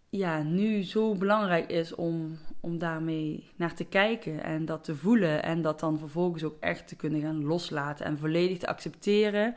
ja, 0.09 0.43
nu 0.43 0.83
zo 0.83 1.15
belangrijk 1.15 1.69
is 1.69 1.95
om, 1.95 2.39
om 2.61 2.77
daarmee 2.77 3.49
naar 3.55 3.75
te 3.75 3.83
kijken 3.83 4.43
en 4.43 4.65
dat 4.65 4.83
te 4.83 4.95
voelen 4.95 5.43
en 5.43 5.61
dat 5.61 5.79
dan 5.79 5.99
vervolgens 5.99 6.43
ook 6.43 6.57
echt 6.59 6.87
te 6.87 6.95
kunnen 6.95 7.21
gaan 7.21 7.43
loslaten 7.43 8.05
en 8.05 8.17
volledig 8.17 8.57
te 8.57 8.67
accepteren 8.67 9.55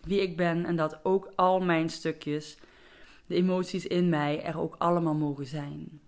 wie 0.00 0.20
ik 0.20 0.36
ben 0.36 0.64
en 0.64 0.76
dat 0.76 1.04
ook 1.04 1.32
al 1.34 1.60
mijn 1.60 1.88
stukjes, 1.88 2.58
de 3.26 3.34
emoties 3.34 3.86
in 3.86 4.08
mij 4.08 4.42
er 4.42 4.60
ook 4.60 4.74
allemaal 4.78 5.14
mogen 5.14 5.46
zijn. 5.46 6.00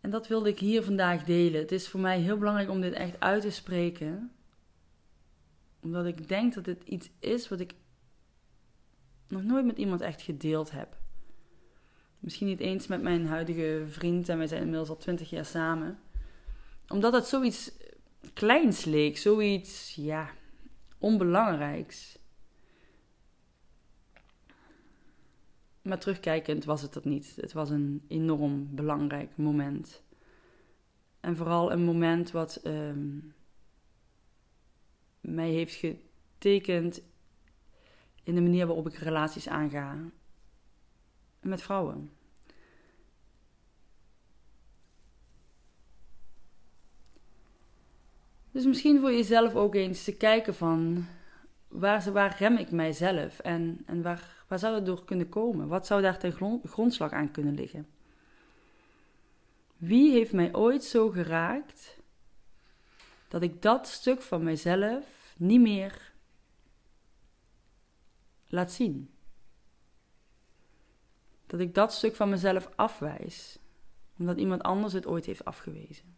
En 0.00 0.10
dat 0.10 0.28
wilde 0.28 0.48
ik 0.48 0.58
hier 0.58 0.82
vandaag 0.82 1.24
delen. 1.24 1.60
Het 1.60 1.72
is 1.72 1.88
voor 1.88 2.00
mij 2.00 2.20
heel 2.20 2.38
belangrijk 2.38 2.70
om 2.70 2.80
dit 2.80 2.92
echt 2.92 3.20
uit 3.20 3.42
te 3.42 3.50
spreken. 3.50 4.32
Omdat 5.80 6.06
ik 6.06 6.28
denk 6.28 6.54
dat 6.54 6.64
dit 6.64 6.82
iets 6.84 7.10
is 7.18 7.48
wat 7.48 7.60
ik 7.60 7.74
nog 9.28 9.42
nooit 9.42 9.64
met 9.64 9.78
iemand 9.78 10.00
echt 10.00 10.22
gedeeld 10.22 10.70
heb. 10.70 10.96
Misschien 12.24 12.46
niet 12.46 12.60
eens 12.60 12.86
met 12.86 13.02
mijn 13.02 13.26
huidige 13.26 13.84
vriend 13.88 14.28
en 14.28 14.38
wij 14.38 14.46
zijn 14.46 14.60
inmiddels 14.60 14.88
al 14.88 14.96
twintig 14.96 15.30
jaar 15.30 15.44
samen. 15.44 15.98
Omdat 16.88 17.12
het 17.12 17.26
zoiets 17.26 17.72
kleins 18.32 18.84
leek, 18.84 19.16
zoiets, 19.16 19.94
ja, 19.94 20.30
onbelangrijks. 20.98 22.18
Maar 25.82 25.98
terugkijkend 25.98 26.64
was 26.64 26.82
het 26.82 26.92
dat 26.92 27.04
niet. 27.04 27.36
Het 27.40 27.52
was 27.52 27.70
een 27.70 28.04
enorm 28.08 28.74
belangrijk 28.74 29.36
moment. 29.36 30.02
En 31.20 31.36
vooral 31.36 31.72
een 31.72 31.84
moment 31.84 32.30
wat 32.30 32.56
ehm, 32.56 33.18
mij 35.20 35.50
heeft 35.50 35.74
getekend 35.74 37.02
in 38.22 38.34
de 38.34 38.42
manier 38.42 38.66
waarop 38.66 38.86
ik 38.86 38.94
relaties 38.94 39.48
aanga 39.48 40.12
met 41.44 41.62
vrouwen. 41.62 42.10
Dus 48.50 48.64
misschien 48.64 49.00
voor 49.00 49.12
jezelf 49.12 49.54
ook 49.54 49.74
eens 49.74 50.04
te 50.04 50.16
kijken 50.16 50.54
van 50.54 51.06
waar, 51.68 52.12
waar 52.12 52.36
rem 52.38 52.56
ik 52.56 52.70
mijzelf 52.70 53.38
en, 53.38 53.82
en 53.86 54.02
waar, 54.02 54.44
waar 54.48 54.58
zou 54.58 54.74
dat 54.74 54.86
door 54.86 55.04
kunnen 55.04 55.28
komen? 55.28 55.68
Wat 55.68 55.86
zou 55.86 56.02
daar 56.02 56.18
ten 56.18 56.32
grondslag 56.64 57.12
aan 57.12 57.30
kunnen 57.30 57.54
liggen? 57.54 57.86
Wie 59.76 60.12
heeft 60.12 60.32
mij 60.32 60.54
ooit 60.54 60.84
zo 60.84 61.10
geraakt 61.10 61.98
dat 63.28 63.42
ik 63.42 63.62
dat 63.62 63.88
stuk 63.88 64.22
van 64.22 64.42
mijzelf 64.42 65.34
niet 65.36 65.60
meer 65.60 66.12
laat 68.46 68.72
zien? 68.72 69.13
Dat 71.46 71.60
ik 71.60 71.74
dat 71.74 71.92
stuk 71.92 72.14
van 72.14 72.28
mezelf 72.28 72.68
afwijs, 72.74 73.58
omdat 74.18 74.38
iemand 74.38 74.62
anders 74.62 74.92
het 74.92 75.06
ooit 75.06 75.26
heeft 75.26 75.44
afgewezen. 75.44 76.16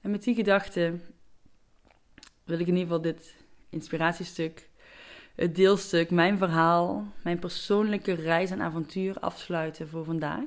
En 0.00 0.10
met 0.10 0.22
die 0.22 0.34
gedachte 0.34 0.98
wil 2.44 2.58
ik 2.58 2.66
in 2.66 2.76
ieder 2.76 2.82
geval 2.82 3.00
dit 3.00 3.34
inspiratiestuk, 3.68 4.68
het 5.34 5.54
deelstuk, 5.54 6.10
mijn 6.10 6.38
verhaal, 6.38 7.12
mijn 7.22 7.38
persoonlijke 7.38 8.12
reis 8.12 8.50
en 8.50 8.60
avontuur 8.60 9.18
afsluiten 9.18 9.88
voor 9.88 10.04
vandaag. 10.04 10.44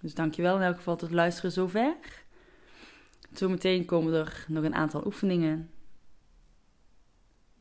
Dus 0.00 0.14
dankjewel 0.14 0.56
in 0.56 0.62
elk 0.62 0.76
geval 0.76 0.96
tot 0.96 1.10
luisteren 1.10 1.52
zover. 1.52 1.96
Zometeen 3.38 3.84
komen 3.84 4.12
er 4.12 4.44
nog 4.48 4.64
een 4.64 4.74
aantal 4.74 5.06
oefeningen. 5.06 5.70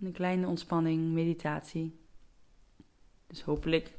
Een 0.02 0.12
kleine 0.12 0.48
ontspanning, 0.48 1.14
meditatie. 1.14 2.00
Dus 3.28 3.42
hopelijk 3.42 3.92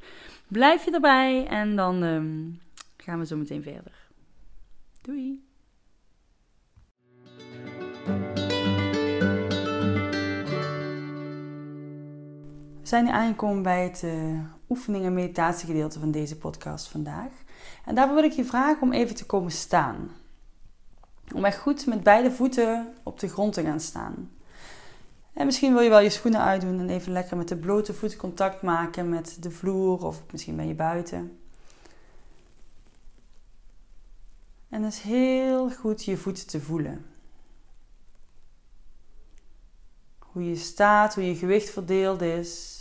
blijf 0.49 0.85
je 0.85 0.91
erbij 0.91 1.47
en 1.47 1.77
dan 1.77 2.03
um, 2.03 2.61
gaan 2.97 3.19
we 3.19 3.27
zo 3.27 3.37
meteen 3.37 3.63
verder. 3.63 4.09
Doei! 5.01 5.45
We 12.81 12.93
zijn 12.93 13.05
nu 13.05 13.11
aangekomen 13.11 13.63
bij 13.63 13.85
het 13.85 14.03
uh, 14.03 14.41
oefening- 14.69 15.05
en 15.05 15.15
meditatiegedeelte 15.15 15.99
van 15.99 16.11
deze 16.11 16.39
podcast 16.39 16.89
vandaag. 16.89 17.33
En 17.85 17.95
daarvoor 17.95 18.15
wil 18.15 18.25
ik 18.25 18.33
je 18.33 18.45
vragen 18.45 18.83
om 18.83 18.93
even 18.93 19.15
te 19.15 19.27
komen 19.27 19.53
staan. 19.53 20.11
Om 21.35 21.45
echt 21.45 21.59
goed 21.59 21.87
met 21.87 22.03
beide 22.03 22.31
voeten 22.31 22.95
op 23.03 23.21
de 23.21 23.29
grond 23.29 23.53
te 23.53 23.63
gaan 23.63 23.81
staan. 23.81 24.31
En 25.33 25.47
misschien 25.47 25.73
wil 25.73 25.83
je 25.83 25.89
wel 25.89 26.01
je 26.01 26.11
schoenen 26.11 26.41
uitdoen 26.41 26.79
en 26.79 26.89
even 26.89 27.13
lekker 27.13 27.37
met 27.37 27.49
de 27.49 27.57
blote 27.57 27.95
voeten 27.95 28.19
contact 28.19 28.63
maken 28.63 29.09
met 29.09 29.43
de 29.43 29.51
vloer 29.51 30.05
of 30.05 30.23
misschien 30.33 30.57
ben 30.57 30.67
je 30.67 30.75
buiten. 30.75 31.39
En 34.69 34.85
is 34.85 35.01
heel 35.01 35.71
goed 35.71 36.05
je 36.05 36.17
voeten 36.17 36.47
te 36.47 36.61
voelen. 36.61 37.07
Hoe 40.19 40.49
je 40.49 40.57
staat, 40.57 41.15
hoe 41.15 41.25
je 41.25 41.35
gewicht 41.35 41.71
verdeeld 41.71 42.23
is. 42.23 42.75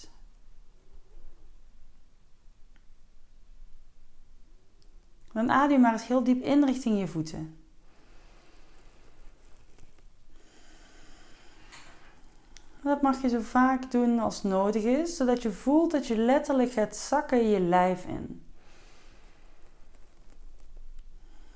Dan 5.32 5.52
adem 5.52 5.82
maar 5.82 5.94
eens 5.94 6.08
heel 6.08 6.24
diep 6.24 6.44
in 6.44 6.66
richting 6.66 7.00
je 7.00 7.08
voeten. 7.08 7.65
Mag 13.06 13.22
je 13.22 13.30
zo 13.30 13.40
vaak 13.40 13.92
doen 13.92 14.20
als 14.20 14.44
nodig 14.44 14.84
is, 14.84 15.16
zodat 15.16 15.42
je 15.42 15.52
voelt 15.52 15.92
dat 15.92 16.08
je 16.08 16.18
letterlijk 16.18 16.72
gaat 16.72 16.96
zakken 16.96 17.50
je 17.50 17.60
lijf 17.60 18.06
in. 18.06 18.44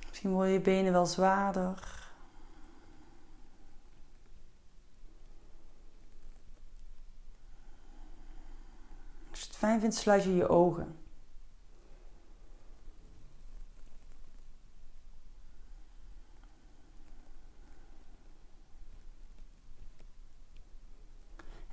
Misschien 0.07 0.31
worden 0.31 0.53
je 0.53 0.59
benen 0.59 0.91
wel 0.91 1.05
zwaarder. 1.05 2.07
Als 9.29 9.39
je 9.39 9.45
het 9.47 9.55
fijn 9.55 9.79
vindt, 9.79 9.95
sluit 9.95 10.23
je 10.23 10.35
je 10.35 10.47
ogen. 10.47 10.98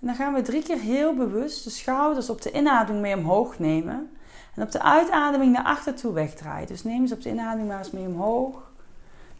En 0.07 0.13
dan 0.13 0.21
gaan 0.21 0.35
we 0.35 0.43
drie 0.43 0.63
keer 0.63 0.79
heel 0.79 1.15
bewust 1.15 1.65
de 1.65 1.71
schouders 1.71 2.31
op 2.31 2.43
de 2.43 2.53
inademing 2.53 3.03
mee 3.03 3.17
omhoog 3.17 3.59
nemen. 3.59 4.17
En 4.55 4.63
op 4.63 4.71
de 4.71 4.83
uitademing 4.83 5.53
naar 5.53 5.65
achter 5.65 5.95
toe 5.95 6.13
wegdraaien. 6.13 6.67
Dus 6.67 6.85
neem 6.85 7.07
ze 7.07 7.15
op 7.15 7.23
de 7.23 7.31
inademing 7.31 7.69
maar 7.69 7.79
eens 7.79 7.91
mee 7.91 8.07
omhoog. 8.07 8.71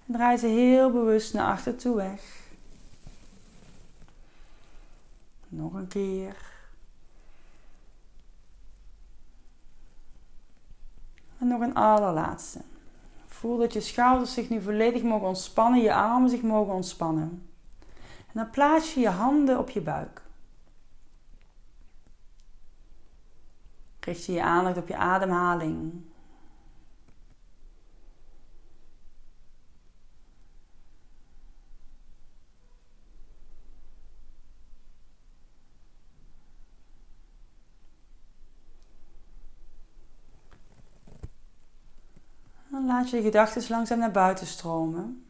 En 0.07 0.13
draai 0.13 0.37
ze 0.37 0.47
heel 0.47 0.91
bewust 0.91 1.35
naar 1.35 1.47
achter 1.47 1.77
toe 1.77 1.97
weg. 1.97 2.21
Nog 5.49 5.75
een 5.75 5.89
keer. 5.89 6.37
En 11.39 11.49
nog 11.49 11.61
een 11.61 11.75
allerlaatste. 11.75 12.61
Voel 13.27 13.57
dat 13.57 13.73
je 13.73 13.81
schouders 13.81 14.33
zich 14.33 14.49
nu 14.49 14.63
volledig 14.63 15.03
mogen 15.03 15.29
ontspannen, 15.29 15.81
je 15.81 15.95
armen 15.95 16.31
zich 16.31 16.43
mogen 16.43 16.75
ontspannen. 16.75 17.49
En 18.27 18.33
dan 18.33 18.51
plaats 18.51 18.95
je 18.95 19.01
je 19.01 19.09
handen 19.09 19.59
op 19.59 19.71
je 19.71 19.81
buik. 19.81 20.25
Richt 24.07 24.25
je 24.25 24.33
je 24.33 24.43
aandacht 24.43 24.77
op 24.77 24.89
je 24.89 24.97
ademhaling. 24.97 26.05
Laat 42.87 43.11
je 43.11 43.17
je 43.17 43.23
gedachten 43.23 43.63
langzaam 43.69 43.99
naar 43.99 44.11
buiten 44.11 44.47
stromen. 44.47 45.26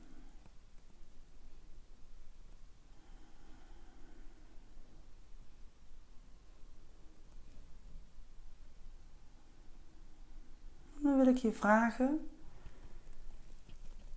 Je 11.38 11.52
vragen 11.52 12.28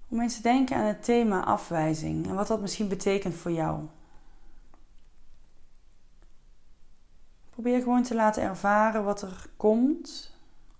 om 0.07 0.21
eens 0.21 0.35
te 0.35 0.41
denken 0.41 0.77
aan 0.77 0.85
het 0.85 1.03
thema 1.03 1.45
afwijzing 1.45 2.27
en 2.27 2.35
wat 2.35 2.47
dat 2.47 2.61
misschien 2.61 2.87
betekent 2.87 3.35
voor 3.35 3.51
jou. 3.51 3.85
Probeer 7.49 7.79
gewoon 7.79 8.03
te 8.03 8.15
laten 8.15 8.43
ervaren 8.43 9.03
wat 9.03 9.21
er 9.21 9.49
komt, 9.57 10.31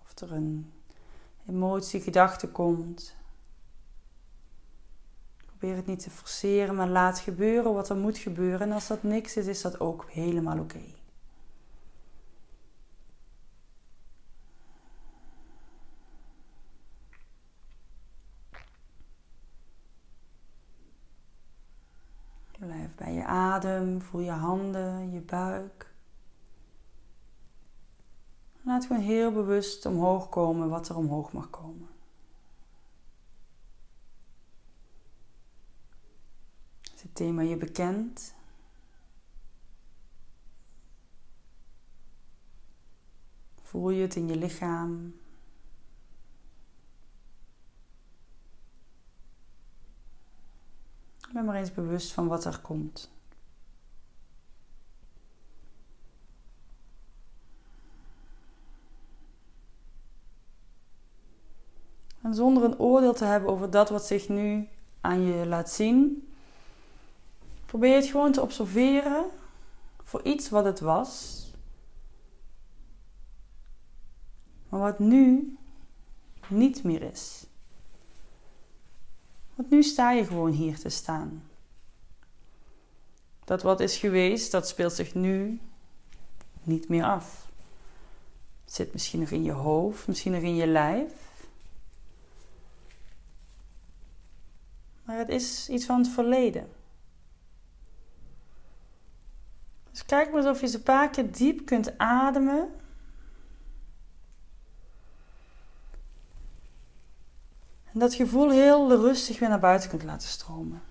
of 0.04 0.20
er 0.20 0.34
een 0.34 0.72
emotie, 1.48 2.02
gedachte 2.02 2.48
komt. 2.48 3.16
Probeer 5.46 5.76
het 5.76 5.86
niet 5.86 6.00
te 6.00 6.10
forceren, 6.10 6.76
maar 6.76 6.88
laat 6.88 7.20
gebeuren 7.20 7.74
wat 7.74 7.90
er 7.90 7.98
moet 7.98 8.18
gebeuren. 8.18 8.60
En 8.60 8.72
als 8.72 8.88
dat 8.88 9.04
niks 9.04 9.38
is, 9.38 9.46
is 9.46 9.62
dat 9.62 9.80
ook 9.80 10.06
helemaal 10.10 10.60
oké. 10.60 10.99
Bij 22.96 23.14
je 23.14 23.26
adem, 23.26 24.02
voel 24.02 24.22
je 24.22 24.32
handen, 24.32 25.12
je 25.12 25.20
buik. 25.20 25.94
Laat 28.62 28.86
gewoon 28.86 29.02
heel 29.02 29.32
bewust 29.32 29.86
omhoog 29.86 30.30
komen 30.30 30.70
wat 30.70 30.90
er 30.90 30.96
omhoog 30.96 31.34
mag 31.34 31.50
komen. 31.50 31.88
Is 36.96 37.02
het 37.02 37.16
thema 37.16 37.42
je 37.42 37.58
bekend? 37.58 38.36
Voel 43.62 43.90
je 43.90 44.02
het 44.02 44.16
in 44.16 44.28
je 44.28 44.36
lichaam? 44.36 45.14
Ben 51.40 51.48
maar 51.48 51.58
eens 51.58 51.74
bewust 51.74 52.12
van 52.12 52.28
wat 52.28 52.46
er 52.46 52.60
komt. 52.60 53.12
En 62.22 62.34
zonder 62.34 62.64
een 62.64 62.80
oordeel 62.80 63.14
te 63.14 63.26
hebben 63.26 63.50
over 63.50 63.70
dat 63.70 63.90
wat 63.90 64.06
zich 64.06 64.30
nu 64.30 64.68
aan 65.02 65.22
je 65.22 65.46
laat 65.46 65.70
zien, 65.70 66.30
probeer 67.66 67.96
het 67.96 68.06
gewoon 68.06 68.32
te 68.32 68.42
observeren 68.42 69.26
voor 70.04 70.24
iets 70.24 70.50
wat 70.50 70.66
het 70.66 70.80
was, 70.80 71.46
maar 74.70 74.80
wat 74.80 75.00
nu 75.00 75.58
niet 76.48 76.84
meer 76.84 77.02
is. 77.02 77.49
Want 79.60 79.72
nu 79.72 79.84
sta 79.84 80.12
je 80.12 80.26
gewoon 80.26 80.52
hier 80.52 80.80
te 80.80 80.90
staan. 80.90 81.44
Dat 83.46 83.62
wat 83.62 83.80
is 83.80 83.98
geweest, 83.98 84.52
dat 84.52 84.68
speelt 84.68 84.94
zich 84.94 85.16
nu 85.16 85.60
niet 86.64 86.90
meer 86.90 87.04
af. 87.04 87.50
Het 88.66 88.74
zit 88.74 88.94
misschien 88.94 89.20
nog 89.20 89.30
in 89.30 89.44
je 89.44 89.52
hoofd, 89.52 90.08
misschien 90.08 90.32
nog 90.32 90.42
in 90.42 90.56
je 90.56 90.68
lijf. 90.68 91.14
Maar 95.04 95.18
het 95.18 95.30
is 95.30 95.70
iets 95.70 95.86
van 95.86 96.00
het 96.00 96.10
verleden. 96.10 96.70
Dus 99.92 100.06
kijk 100.06 100.32
maar 100.32 100.50
of 100.50 100.60
je 100.60 100.66
eens 100.66 100.74
een 100.74 100.84
paar 100.84 101.10
keer 101.10 101.32
diep 101.32 101.66
kunt 101.66 101.98
ademen. 101.98 102.74
En 107.94 108.00
dat 108.00 108.14
gevoel 108.14 108.50
heel 108.50 108.90
rustig 108.96 109.40
weer 109.40 109.50
naar 109.50 109.60
buiten 109.60 109.90
kunt 109.90 110.04
laten 110.04 110.30
stromen. 110.30 110.82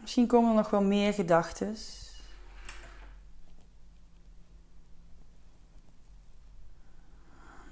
Misschien 0.00 0.26
komen 0.26 0.50
er 0.50 0.56
nog 0.56 0.70
wel 0.70 0.82
meer 0.82 1.12
gedachten. 1.12 1.76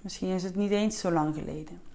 Misschien 0.01 0.29
is 0.29 0.43
het 0.43 0.55
niet 0.55 0.71
eens 0.71 0.99
zo 0.99 1.11
lang 1.11 1.35
geleden. 1.35 1.90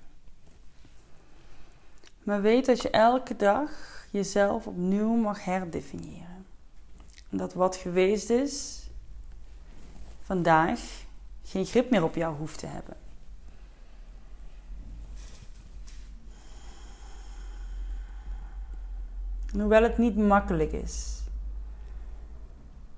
Maar 2.25 2.41
weet 2.41 2.65
dat 2.65 2.81
je 2.81 2.89
elke 2.89 3.35
dag 3.35 3.69
jezelf 4.11 4.67
opnieuw 4.67 5.15
mag 5.15 5.43
herdefiniëren. 5.43 6.45
En 7.29 7.37
dat 7.37 7.53
wat 7.53 7.75
geweest 7.75 8.29
is, 8.29 8.83
vandaag 10.21 10.79
geen 11.43 11.65
grip 11.65 11.89
meer 11.89 12.03
op 12.03 12.15
jou 12.15 12.35
hoeft 12.35 12.59
te 12.59 12.65
hebben. 12.65 12.95
En 19.53 19.59
hoewel 19.59 19.83
het 19.83 19.97
niet 19.97 20.17
makkelijk 20.17 20.71
is. 20.71 21.21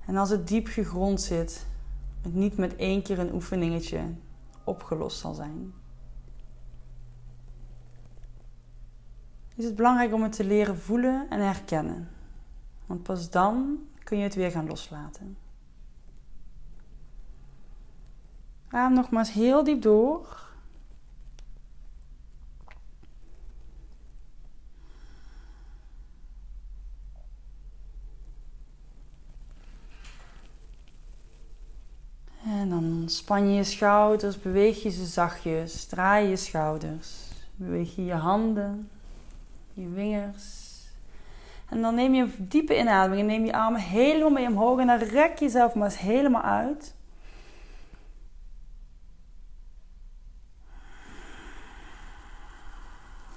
En 0.06 0.18
als 0.18 0.30
het 0.30 0.48
diep 0.48 0.68
gegrond 0.68 1.22
zit, 1.22 1.66
het 2.22 2.34
niet 2.34 2.58
met 2.58 2.76
één 2.76 3.02
keer 3.02 3.20
een 3.20 3.34
oefeningetje 3.34 4.02
opgelost 4.64 5.20
zal 5.20 5.34
zijn. 5.34 5.74
Is 9.58 9.66
het 9.66 9.76
belangrijk 9.76 10.14
om 10.14 10.24
het 10.24 10.32
te 10.32 10.44
leren 10.44 10.78
voelen 10.78 11.30
en 11.30 11.40
herkennen. 11.40 12.10
Want 12.86 13.04
pas 13.04 13.30
dan 13.30 13.80
kun 14.04 14.18
je 14.18 14.24
het 14.24 14.36
weer 14.36 14.52
gaan 14.52 14.68
loslaten. 14.68 15.38
Adem 18.68 18.94
nogmaals 18.94 19.32
heel 19.32 19.64
diep 19.64 19.82
door. 19.82 20.46
En 32.44 32.70
dan 32.70 33.04
span 33.06 33.50
je 33.50 33.56
je 33.56 33.64
schouders, 33.64 34.40
beweeg 34.40 34.84
je 34.84 34.90
ze 34.90 35.06
zachtjes, 35.06 35.86
draai 35.86 36.28
je 36.28 36.36
schouders, 36.36 37.32
beweeg 37.56 37.96
je 37.96 38.06
je 38.06 38.14
handen, 38.14 38.90
je 39.82 39.92
vingers. 39.94 40.66
En 41.70 41.82
dan 41.82 41.96
neem 41.96 42.14
je 42.14 42.24
een 42.24 42.34
diepe 42.38 42.78
inademing 42.78 43.22
en 43.22 43.26
neem 43.28 43.46
je 43.46 43.54
armen 43.54 43.82
helemaal 43.82 44.30
mee 44.30 44.48
omhoog 44.48 44.80
en 44.80 44.88
dan 44.88 44.98
rek 44.98 45.40
jezelf 45.40 45.76
maar 45.76 45.86
eens 45.86 46.00
helemaal 46.00 46.42
uit. 46.42 46.96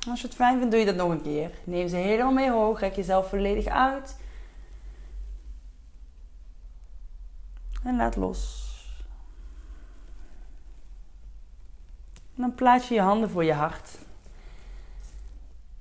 Als 0.08 0.20
je 0.20 0.26
het 0.26 0.36
fijn 0.36 0.56
vindt, 0.58 0.70
doe 0.70 0.80
je 0.80 0.86
dat 0.86 0.96
nog 0.96 1.10
een 1.10 1.22
keer. 1.22 1.50
Neem 1.64 1.88
ze 1.88 1.96
helemaal 1.96 2.32
mee 2.32 2.52
omhoog, 2.52 2.80
rek 2.80 2.94
jezelf 2.94 3.28
volledig 3.28 3.66
uit. 3.66 4.18
En 7.84 7.96
laat 7.96 8.16
los. 8.16 8.68
En 12.36 12.42
dan 12.42 12.54
plaats 12.54 12.88
je 12.88 12.94
je 12.94 13.00
handen 13.00 13.30
voor 13.30 13.44
je 13.44 13.52
hart. 13.52 13.98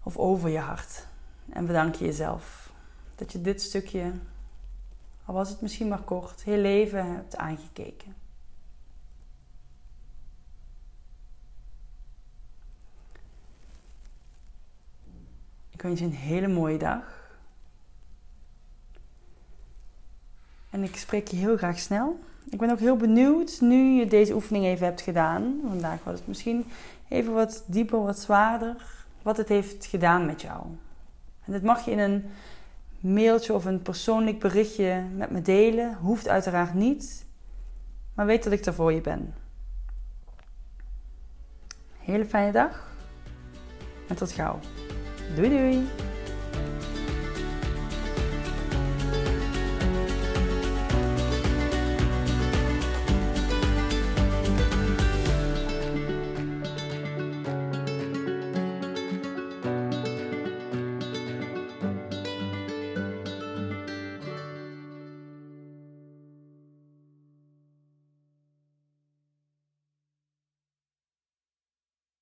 Of 0.04 0.18
over 0.18 0.50
je 0.50 0.60
hart. 0.60 1.08
En 1.50 1.66
bedank 1.66 1.96
je 1.96 2.06
jezelf 2.06 2.72
dat 3.16 3.32
je 3.32 3.42
dit 3.42 3.62
stukje, 3.62 4.14
al 5.26 5.34
was 5.34 5.50
het 5.50 5.62
misschien 5.62 5.88
maar 5.88 6.02
kort, 6.02 6.44
heel 6.44 6.58
leven 6.58 7.14
hebt 7.14 7.38
aangekeken. 7.38 8.16
Ik 15.70 15.82
wens 15.82 16.00
je 16.00 16.06
een 16.06 16.12
hele 16.12 16.48
mooie 16.48 16.78
dag. 16.78 17.38
En 20.70 20.84
ik 20.84 20.96
spreek 20.96 21.28
je 21.28 21.36
heel 21.38 21.58
graag 21.58 21.80
snel. 21.80 22.20
Ik 22.50 22.58
ben 22.58 22.72
ook 22.72 22.80
heel 22.80 22.96
benieuwd, 22.96 23.62
nu 23.62 24.00
je 24.00 24.08
deze 24.08 24.34
oefening 24.34 24.66
even 24.66 24.86
hebt 24.86 25.02
gedaan. 25.02 25.60
Vandaag 25.68 26.04
was 26.04 26.20
het 26.20 26.28
misschien 26.28 26.66
even 27.08 27.34
wat 27.34 27.64
dieper, 27.66 28.04
wat 28.04 28.20
zwaarder. 28.20 28.99
Wat 29.22 29.38
het 29.38 29.50
heeft 29.50 29.86
gedaan 29.86 30.26
met 30.26 30.42
jou. 30.42 30.64
En 31.46 31.52
dit 31.52 31.64
mag 31.64 31.86
je 31.86 31.92
in 31.92 32.00
een 32.00 32.32
mailtje 33.00 33.54
of 33.54 33.66
een 33.66 33.82
persoonlijk 33.82 34.40
berichtje 34.40 35.04
met 35.16 35.30
me 35.30 35.42
delen. 35.42 35.96
Hoeft 35.96 36.28
uiteraard 36.28 36.74
niet. 36.74 37.26
Maar 38.14 38.26
weet 38.26 38.44
dat 38.44 38.54
ik 38.54 38.66
er 38.66 38.74
voor 38.74 38.94
je 38.94 39.02
ben. 39.02 39.34
Hele 41.98 42.26
fijne 42.26 42.52
dag. 42.52 42.88
En 44.08 44.16
tot 44.16 44.32
gauw. 44.32 44.60
Doei 45.36 45.50
doei. 45.50 46.09